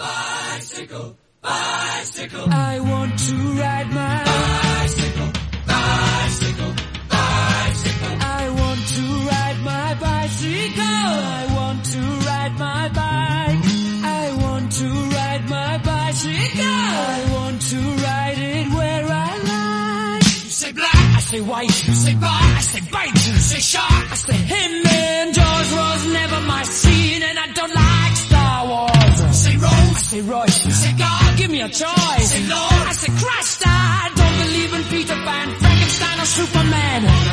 [0.00, 2.46] Bicycle, bicycle.
[2.50, 5.30] I want to ride my bicycle,
[5.66, 6.72] bicycle,
[7.10, 8.14] bicycle.
[8.40, 10.84] I want to ride my bicycle.
[11.36, 13.64] I want to ride my bike.
[14.20, 16.64] I want to ride my bicycle.
[16.64, 20.24] I want to ride it where I like.
[20.44, 21.86] You say black, I say white.
[21.88, 23.26] You say bar, I say bite.
[23.26, 24.86] You say shark, I say him.
[24.86, 27.99] And George was never my scene, and I don't like
[30.10, 30.64] say Royce.
[30.66, 32.30] You say God, give me a choice.
[32.32, 32.82] Say Lord.
[32.90, 37.29] I say Christ, I don't believe in Peter Pan, Frankenstein or Superman.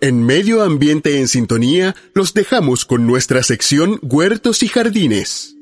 [0.00, 5.56] En Medio Ambiente en Sintonía, los dejamos con nuestra sección Huertos y Jardines.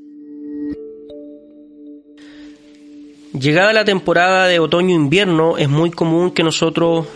[3.33, 7.07] Llegada la temporada de otoño-invierno, es muy común que nosotros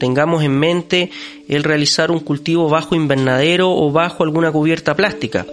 [0.00, 1.12] tengamos en mente
[1.46, 5.46] el realizar un cultivo bajo invernadero o bajo alguna cubierta plástica.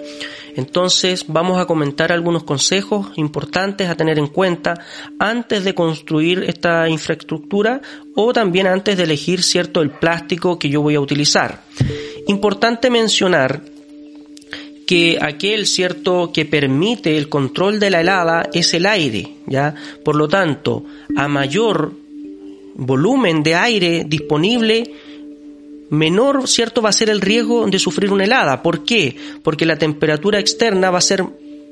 [0.60, 4.76] Entonces vamos a comentar algunos consejos importantes a tener en cuenta
[5.18, 7.82] antes de construir esta infraestructura
[8.14, 11.64] o también antes de elegir cierto el plástico que yo voy a utilizar.
[12.28, 13.64] Importante mencionar
[14.86, 19.74] que aquel cierto que permite el control de la helada es el aire, ¿ya?
[20.03, 20.84] Por lo tanto,
[21.16, 21.93] a mayor
[22.76, 24.84] volumen de aire disponible,
[25.89, 28.61] menor, ¿cierto?, va a ser el riesgo de sufrir una helada.
[28.61, 29.15] ¿Por qué?
[29.43, 31.25] Porque la temperatura externa va a ser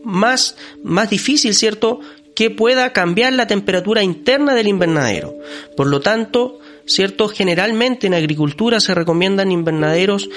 [0.04, 2.00] más, más difícil, ¿cierto?,
[2.36, 5.36] que pueda cambiar la temperatura interna del invernadero.
[5.76, 7.28] Por lo tanto, ¿cierto?
[7.28, 10.30] Generalmente en agricultura se recomiendan invernaderos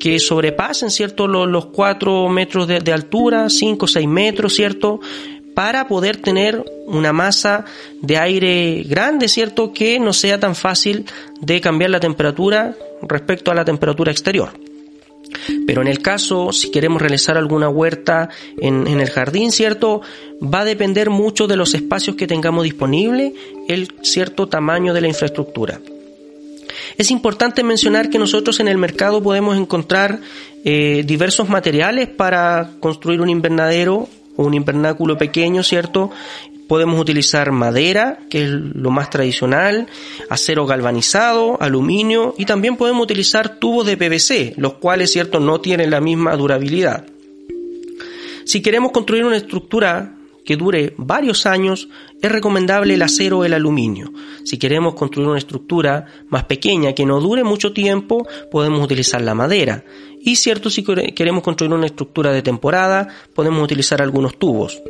[0.00, 1.28] que sobrepasen, ¿cierto?
[1.28, 5.00] Los, cuatro 4 metros de, de altura, 5 o 6 metros, ¿cierto?
[5.54, 7.64] Para poder tener una masa
[8.02, 9.72] de aire grande, ¿cierto?
[9.72, 11.06] Que no sea tan fácil
[11.40, 14.50] de cambiar la temperatura respecto a la temperatura exterior.
[15.66, 18.28] Pero en el caso, si queremos realizar alguna huerta
[18.58, 20.02] en, el jardín, ¿cierto?
[20.42, 23.34] Va a depender mucho de los espacios que tengamos disponible,
[23.68, 25.80] el cierto tamaño de la infraestructura.
[26.96, 30.20] Es importante mencionar que nosotros en el mercado podemos encontrar
[30.64, 36.10] eh, diversos materiales para construir un invernadero un invernáculo pequeño, ¿cierto?
[36.68, 39.86] Podemos utilizar madera, que es lo más tradicional,
[40.30, 45.90] acero galvanizado, aluminio y también podemos utilizar tubos de PVC, los cuales, cierto, no tienen
[45.90, 47.06] la misma durabilidad.
[48.44, 50.13] Si queremos construir una estructura
[50.44, 51.88] que dure varios años,
[52.20, 54.12] es recomendable el acero o el aluminio.
[54.44, 59.34] Si queremos construir una estructura más pequeña que no dure mucho tiempo, podemos utilizar la
[59.34, 59.84] madera.
[60.20, 64.82] Y cierto, si queremos construir una estructura de temporada, podemos utilizar algunos tubos.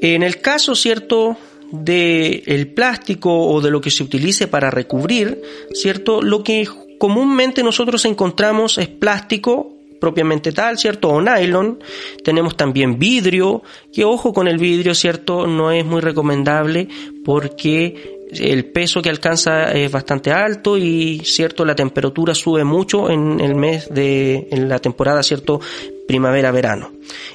[0.00, 1.36] En el caso, cierto,
[1.70, 5.42] del el plástico o de lo que se utilice para recubrir,
[5.72, 11.08] cierto, lo que comúnmente nosotros encontramos es plástico propiamente tal, ¿cierto?
[11.08, 11.78] O nylon.
[12.24, 15.46] Tenemos también vidrio, que ojo con el vidrio, ¿cierto?
[15.46, 16.88] No es muy recomendable
[17.24, 23.40] porque el peso que alcanza es bastante alto y cierto la temperatura sube mucho en
[23.40, 25.60] el mes de en la temporada cierto
[26.06, 26.92] primavera verano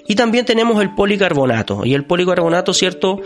[0.08, 3.22] y también tenemos el policarbonato y el policarbonato cierto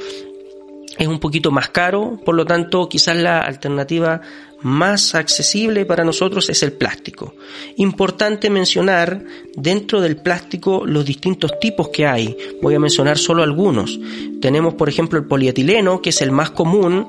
[0.97, 4.21] es un poquito más caro por lo tanto quizás la alternativa
[4.61, 7.35] más accesible para nosotros es el plástico.
[7.77, 9.23] Importante mencionar
[9.55, 12.35] dentro del plástico los distintos tipos que hay.
[12.61, 13.99] Voy a mencionar solo algunos.
[14.41, 17.07] Tenemos por ejemplo el polietileno, que es el más común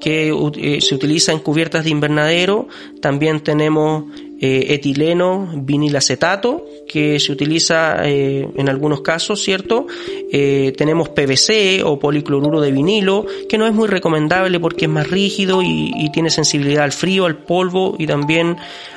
[0.00, 2.66] que eh, se utiliza en cubiertas de invernadero.
[3.00, 4.06] También tenemos
[4.44, 9.86] eh, etileno vinilacetato, que se utiliza eh, en algunos casos, ¿cierto?
[10.32, 15.62] tenemos PVC o policloruro de vinilo, que no es muy recomendable porque es más rígido
[15.62, 18.56] y, y tiene sensibilidad al frío, al polvo y también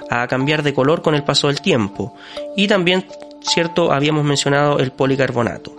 [0.09, 2.15] a cambiar de color con el paso del tiempo.
[2.55, 3.05] Y también,
[3.41, 3.91] ¿cierto?
[3.91, 5.75] Habíamos mencionado el policarbonato.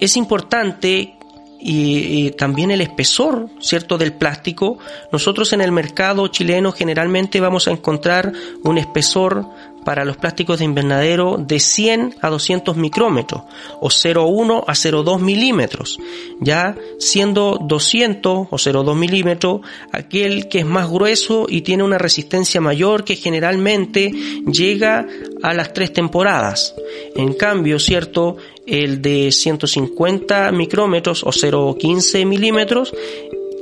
[0.00, 1.17] Es importante
[1.60, 4.78] y, también el espesor, ¿cierto?, del plástico.
[5.12, 8.32] Nosotros en el mercado chileno generalmente vamos a encontrar
[8.62, 9.46] un espesor
[9.84, 13.42] para los plásticos de invernadero de 100 a 200 micrómetros
[13.80, 15.98] o 0,1 a 0,2 milímetros,
[16.40, 22.60] ya siendo 200 o 0,2 milímetros aquel que es más grueso y tiene una resistencia
[22.60, 24.12] mayor que generalmente
[24.52, 25.06] llega
[25.42, 26.74] a las tres temporadas.
[27.16, 28.36] En cambio, cierto,
[28.68, 32.94] el de 150 micrómetros o 0,15 milímetros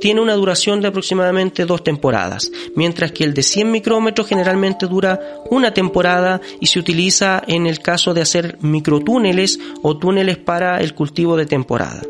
[0.01, 5.21] tiene una duración de aproximadamente dos temporadas, mientras que el de 100 micrómetros generalmente dura
[5.51, 10.95] una temporada y se utiliza en el caso de hacer microtúneles o túneles para el
[10.95, 12.03] cultivo de temporada.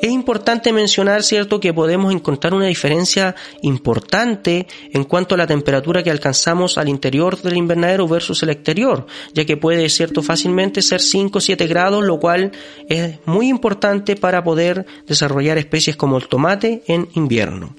[0.00, 6.02] Es importante mencionar, cierto, que podemos encontrar una diferencia importante en cuanto a la temperatura
[6.02, 11.00] que alcanzamos al interior del invernadero versus el exterior, ya que puede, cierto, fácilmente ser
[11.00, 12.52] 5 o 7 grados, lo cual
[12.90, 17.74] es muy importante para poder desarrollar especies como el tomate en invierno.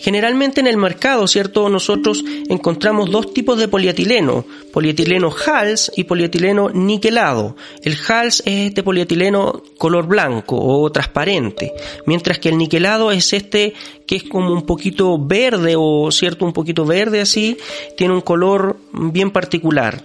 [0.00, 1.68] Generalmente en el mercado, ¿cierto?
[1.68, 7.56] Nosotros encontramos dos tipos de polietileno, polietileno HALS y polietileno niquelado.
[7.82, 11.72] El HALS es este polietileno color blanco o transparente,
[12.06, 13.74] mientras que el niquelado es este
[14.06, 17.58] que es como un poquito verde o cierto un poquito verde así,
[17.96, 20.02] tiene un color bien particular.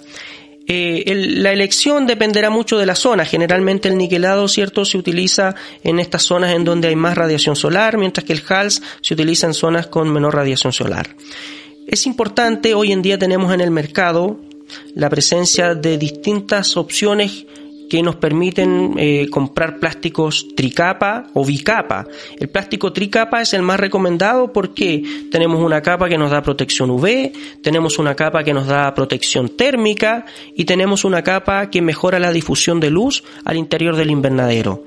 [0.65, 1.03] Eh,
[1.37, 3.25] la elección dependerá mucho de la zona.
[3.25, 7.97] Generalmente el niquelado, cierto, se utiliza en estas zonas en donde hay más radiación solar,
[7.97, 11.15] mientras que el HALS se utiliza en zonas con menor radiación solar.
[11.87, 14.39] Es importante, hoy en día tenemos en el mercado
[14.95, 17.45] la presencia de distintas opciones
[17.93, 22.07] que nos permiten eh, comprar plásticos tricapa o bicapa.
[22.39, 26.89] El plástico tricapa es el más recomendado porque tenemos una capa que nos da protección
[26.89, 27.31] UV,
[27.61, 30.25] tenemos una capa que nos da protección térmica
[30.55, 34.85] y tenemos una capa que mejora la difusión de luz al interior del invernadero.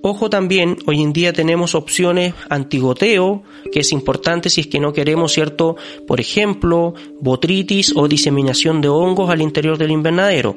[0.00, 4.94] Ojo también, hoy en día tenemos opciones antigoteo, que es importante si es que no
[4.94, 5.76] queremos, ¿cierto?
[6.06, 10.56] Por ejemplo, botritis o diseminación de hongos al interior del invernadero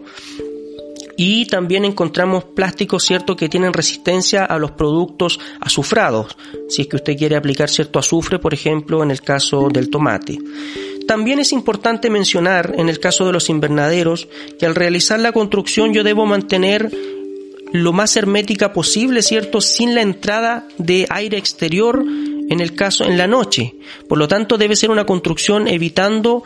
[1.21, 6.37] y también encontramos plásticos cierto que tienen resistencia a los productos azufrados
[6.69, 10.39] si es que usted quiere aplicar cierto azufre por ejemplo en el caso del tomate
[11.05, 14.27] También es importante mencionar, en el caso de los invernaderos,
[14.59, 16.91] que al realizar la construcción yo debo mantener
[17.73, 19.59] lo más hermética posible, ¿cierto?
[19.59, 22.05] Sin la entrada de aire exterior
[22.49, 23.73] en el caso en la noche.
[24.07, 26.43] Por lo tanto, debe ser una construcción evitando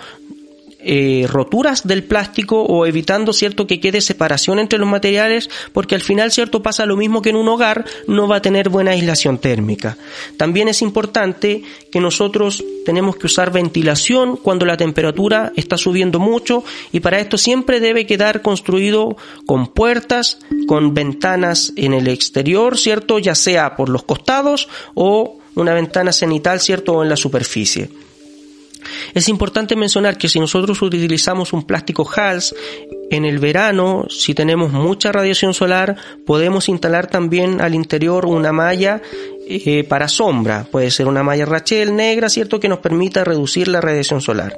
[0.86, 6.02] eh, roturas del plástico o evitando cierto que quede separación entre los materiales porque al
[6.02, 9.38] final cierto pasa lo mismo que en un hogar no va a tener buena aislación
[9.38, 9.98] térmica.
[10.38, 16.64] También es importante que nosotros tenemos que usar ventilación cuando la temperatura está subiendo mucho
[16.92, 19.16] y para esto siempre debe quedar construido
[19.46, 25.74] con puertas con ventanas en el exterior cierto ya sea por los costados o una
[25.74, 28.03] ventana cenital cierto o en la superficie
[29.14, 32.56] es importante mencionar que si nosotros utilizamos un plástico HALS
[33.10, 39.02] en el verano, si tenemos mucha radiación solar, podemos instalar también al interior una malla
[39.48, 40.66] eh, para sombra.
[40.72, 42.60] Puede ser una malla Rachel negra, ¿cierto?
[42.60, 44.58] Que nos permita reducir la radiación solar.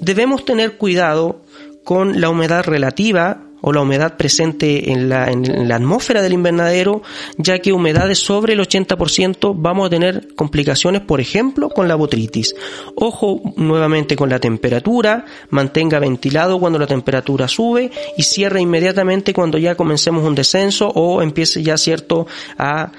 [0.00, 1.42] Debemos tener cuidado
[1.84, 7.02] con la humedad relativa o la humedad presente en la, en la atmósfera del invernadero,
[7.38, 12.54] ya que humedades sobre el 80% vamos a tener complicaciones, por ejemplo, con la botritis.
[12.96, 19.58] Ojo nuevamente con la temperatura, mantenga ventilado cuando la temperatura sube y cierre inmediatamente cuando
[19.58, 22.26] ya comencemos un descenso o empiece ya cierto
[22.58, 22.92] a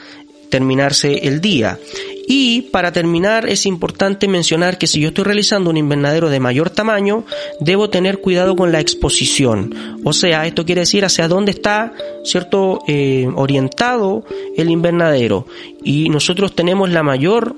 [0.54, 1.80] terminarse el día.
[2.28, 6.70] Y para terminar es importante mencionar que si yo estoy realizando un invernadero de mayor
[6.70, 7.26] tamaño,
[7.60, 9.74] debo tener cuidado con la exposición.
[10.04, 11.91] O sea, esto quiere decir hacia dónde está,
[12.24, 14.26] ¿cierto?, eh, orientado
[14.56, 15.47] el invernadero.
[15.84, 17.56] Y nosotros tenemos la mayor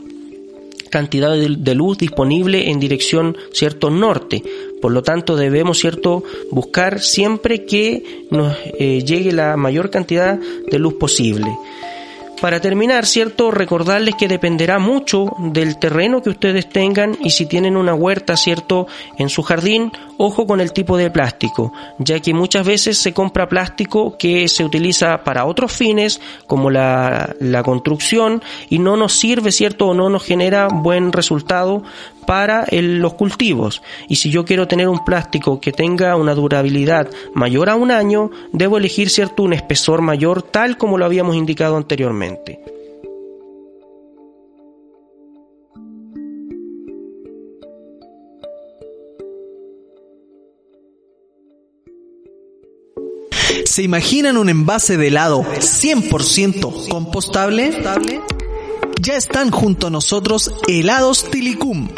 [0.89, 4.41] cantidad de, luz disponible en dirección, ¿cierto?, norte.
[4.81, 10.79] Por lo tanto, debemos, ¿cierto?, buscar siempre que nos eh, llegue la mayor cantidad de
[10.79, 11.51] luz posible.
[12.41, 13.49] Para terminar, ¿cierto?
[13.49, 18.87] Recordarles que dependerá mucho del terreno que ustedes tengan y si tienen una huerta, ¿cierto?
[19.17, 23.47] En su jardín, ojo con el tipo de plástico, ya que muchas veces se compra
[23.47, 29.51] plástico que se utiliza para otros fines, como la, la construcción, y no nos sirve,
[29.51, 29.87] ¿cierto?
[29.87, 31.83] O no nos genera buen resultado
[32.25, 33.81] para los cultivos.
[34.07, 38.31] Y si yo quiero tener un plástico que tenga una durabilidad mayor a un año,
[38.51, 42.59] debo elegir cierto un espesor mayor tal como lo habíamos indicado anteriormente.
[53.65, 57.83] ¿Se imaginan un envase de helado 100% compostable?
[59.01, 61.89] Ya están junto a nosotros helados Tilicum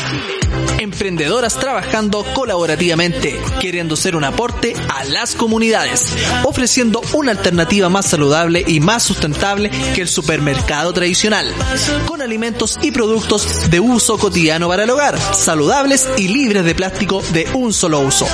[0.80, 6.14] Emprendedoras trabajando colaborativamente, queriendo ser un aporte a las comunidades,
[6.46, 11.54] ofreciendo una alternativa más saludable y más sustentable que el supermercado tradicional,
[12.08, 17.22] con alimentos y productos de uso cotidiano para el hogar, saludables y libres de plástico
[17.34, 18.26] de un solo uso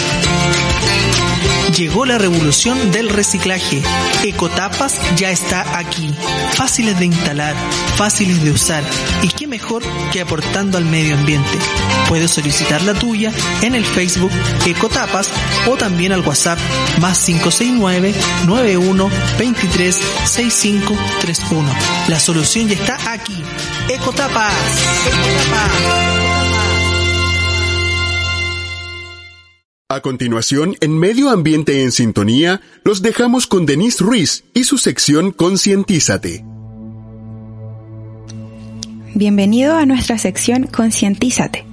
[1.74, 3.82] Llegó la revolución del reciclaje.
[4.24, 6.14] Ecotapas ya está aquí.
[6.54, 7.56] Fáciles de instalar,
[7.96, 8.84] fáciles de usar
[9.24, 11.58] y qué mejor que aportando al medio ambiente.
[12.08, 14.32] Puedes solicitar la tuya en el Facebook
[14.66, 15.30] Ecotapas
[15.68, 16.60] o también al WhatsApp
[17.02, 18.14] más 569
[18.46, 19.96] 91 23
[20.26, 21.70] 65 31.
[22.08, 23.36] La solución ya está aquí.
[23.90, 24.54] Ecotapas.
[25.08, 26.25] Ecotapas.
[29.96, 35.32] A continuación, en Medio Ambiente en Sintonía, los dejamos con Denise Ruiz y su sección
[35.32, 36.44] Concientízate.
[39.14, 41.64] Bienvenido a nuestra sección Concientízate.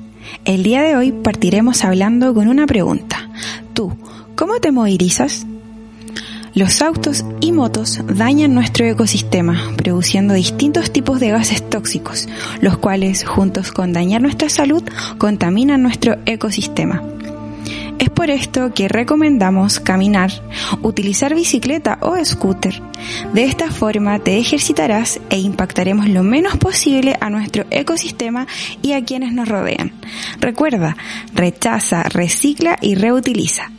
[0.45, 3.29] El día de hoy partiremos hablando con una pregunta.
[3.75, 3.93] Tú,
[4.37, 5.45] ¿cómo te movilizas?
[6.55, 12.29] Los autos y motos dañan nuestro ecosistema, produciendo distintos tipos de gases tóxicos,
[12.61, 14.85] los cuales, juntos con dañar nuestra salud,
[15.19, 17.03] contaminan nuestro ecosistema.
[17.99, 20.31] Es por esto que recomendamos caminar,
[20.83, 22.83] utilizar bicicleta o scooter.
[23.33, 28.47] De esta forma te ejercitarás e impactaremos lo menos posible a nuestro ecosistema
[28.83, 29.93] y a quienes nos rodean.
[30.41, 30.97] Recuerda,
[31.35, 33.71] rechaza, recicla y reutiliza.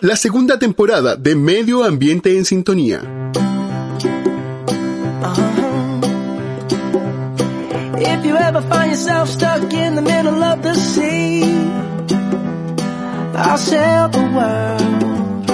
[0.00, 3.00] La segunda temporada de Medio Ambiente en Sintonía.
[7.98, 11.42] If you ever find yourself stuck in the middle of the sea,
[13.34, 15.48] I'll sail the world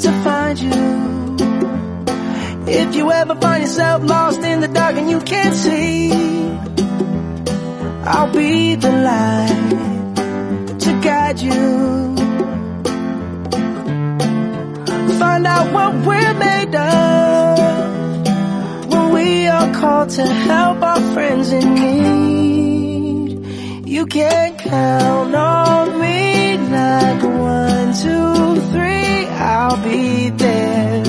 [0.00, 1.36] to find you.
[2.66, 6.12] If you ever find yourself lost in the dark and you can't see,
[8.04, 12.01] I'll be the light to guide you.
[15.42, 17.58] Find out what we're made of
[18.92, 23.38] when we are called to help our friends in need.
[23.88, 31.02] You can count on me like one, two, three, I'll be there.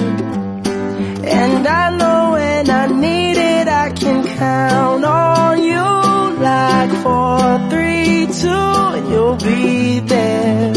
[1.26, 8.28] And I know when I need it, I can count on you like four, three,
[8.42, 10.74] two, you'll be there.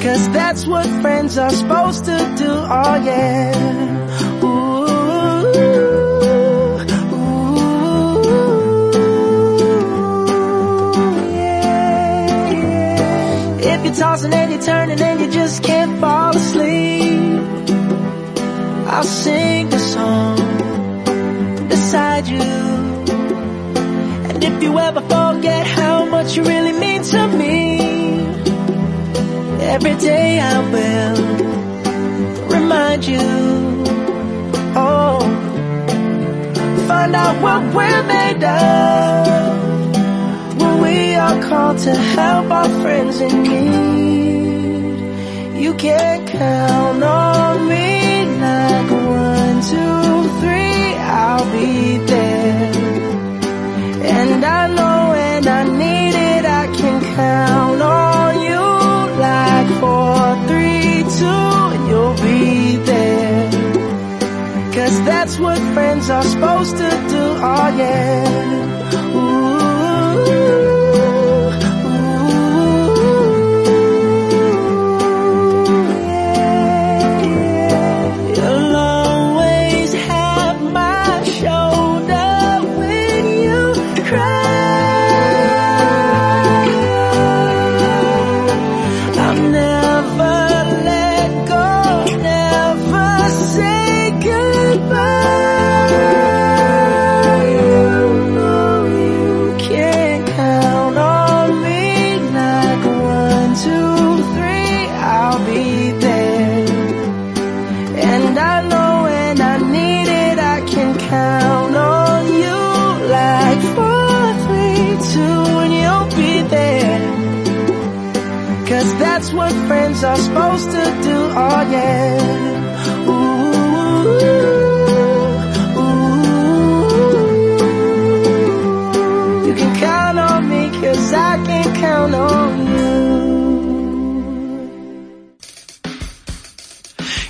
[0.00, 1.87] Cause that's what friends are supposed
[2.70, 3.54] oh yeah.
[4.42, 4.48] Ooh,
[7.14, 8.22] ooh,
[11.34, 13.74] yeah, yeah.
[13.74, 17.40] If you're tossing and you're turning and you just can't fall asleep,
[18.86, 20.36] I'll sing the song
[21.68, 22.38] beside you.
[24.28, 27.80] And if you ever forget how much you really mean to me,
[29.60, 31.67] every day I will
[32.68, 33.18] remind you.
[34.76, 35.20] Oh,
[36.86, 39.26] find out what we're made of
[40.60, 44.98] when we are called to help our friends in need.
[45.62, 50.94] You can count on me like one, two, three,
[51.24, 52.72] I'll be there.
[54.18, 55.97] And I know when I need
[65.40, 68.77] what friends are supposed to do, oh yeah.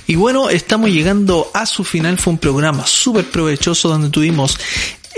[0.07, 2.17] Y bueno, estamos llegando a su final.
[2.17, 4.57] Fue un programa súper provechoso donde tuvimos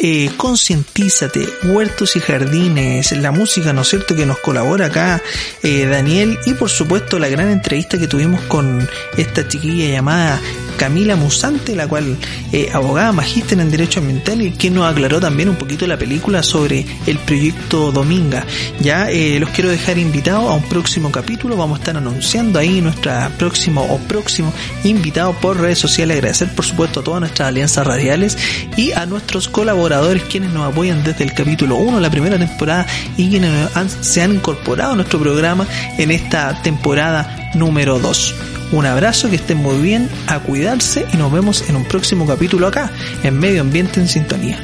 [0.04, 5.22] eh, Concientízate, Huertos y Jardines, la música, ¿no es cierto?, que nos colabora acá
[5.62, 10.42] eh, Daniel y por supuesto la gran entrevista que tuvimos con esta chiquilla llamada
[10.78, 12.18] Camila Musante, la cual
[12.52, 16.42] eh, abogada magíster en Derecho Ambiental y quien nos aclaró también un poquito la película
[16.42, 18.44] sobre el proyecto Dominga.
[18.80, 22.82] Ya eh, los quiero dejar invitados a un próximo capítulo, vamos a estar anunciando ahí
[22.82, 24.52] nuestra próximo o próximo
[24.84, 26.18] invitado por redes sociales.
[26.18, 28.38] Agradecer por supuesto a todas nuestras alianzas radiales
[28.76, 29.91] y a nuestros colaboradores
[30.30, 32.86] quienes nos apoyan desde el capítulo 1, la primera temporada
[33.18, 33.68] y quienes
[34.02, 35.68] se han incorporado a nuestro programa
[35.98, 38.36] en esta temporada número 2.
[38.72, 42.68] Un abrazo, que estén muy bien, a cuidarse y nos vemos en un próximo capítulo
[42.68, 42.90] acá,
[43.24, 44.64] en Medio Ambiente en Sintonía.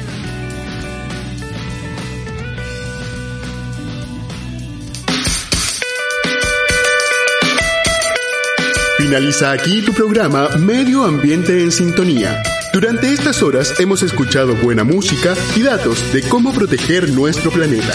[8.96, 12.42] Finaliza aquí tu programa Medio Ambiente en Sintonía.
[12.80, 17.92] Durante estas horas hemos escuchado buena música y datos de cómo proteger nuestro planeta.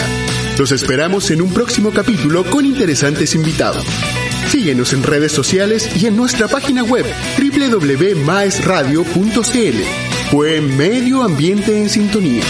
[0.58, 3.86] Los esperamos en un próximo capítulo con interesantes invitados.
[4.50, 7.06] Síguenos en redes sociales y en nuestra página web
[7.38, 10.30] www.maesradio.cl.
[10.30, 12.42] Fue Medio Ambiente en Sintonía.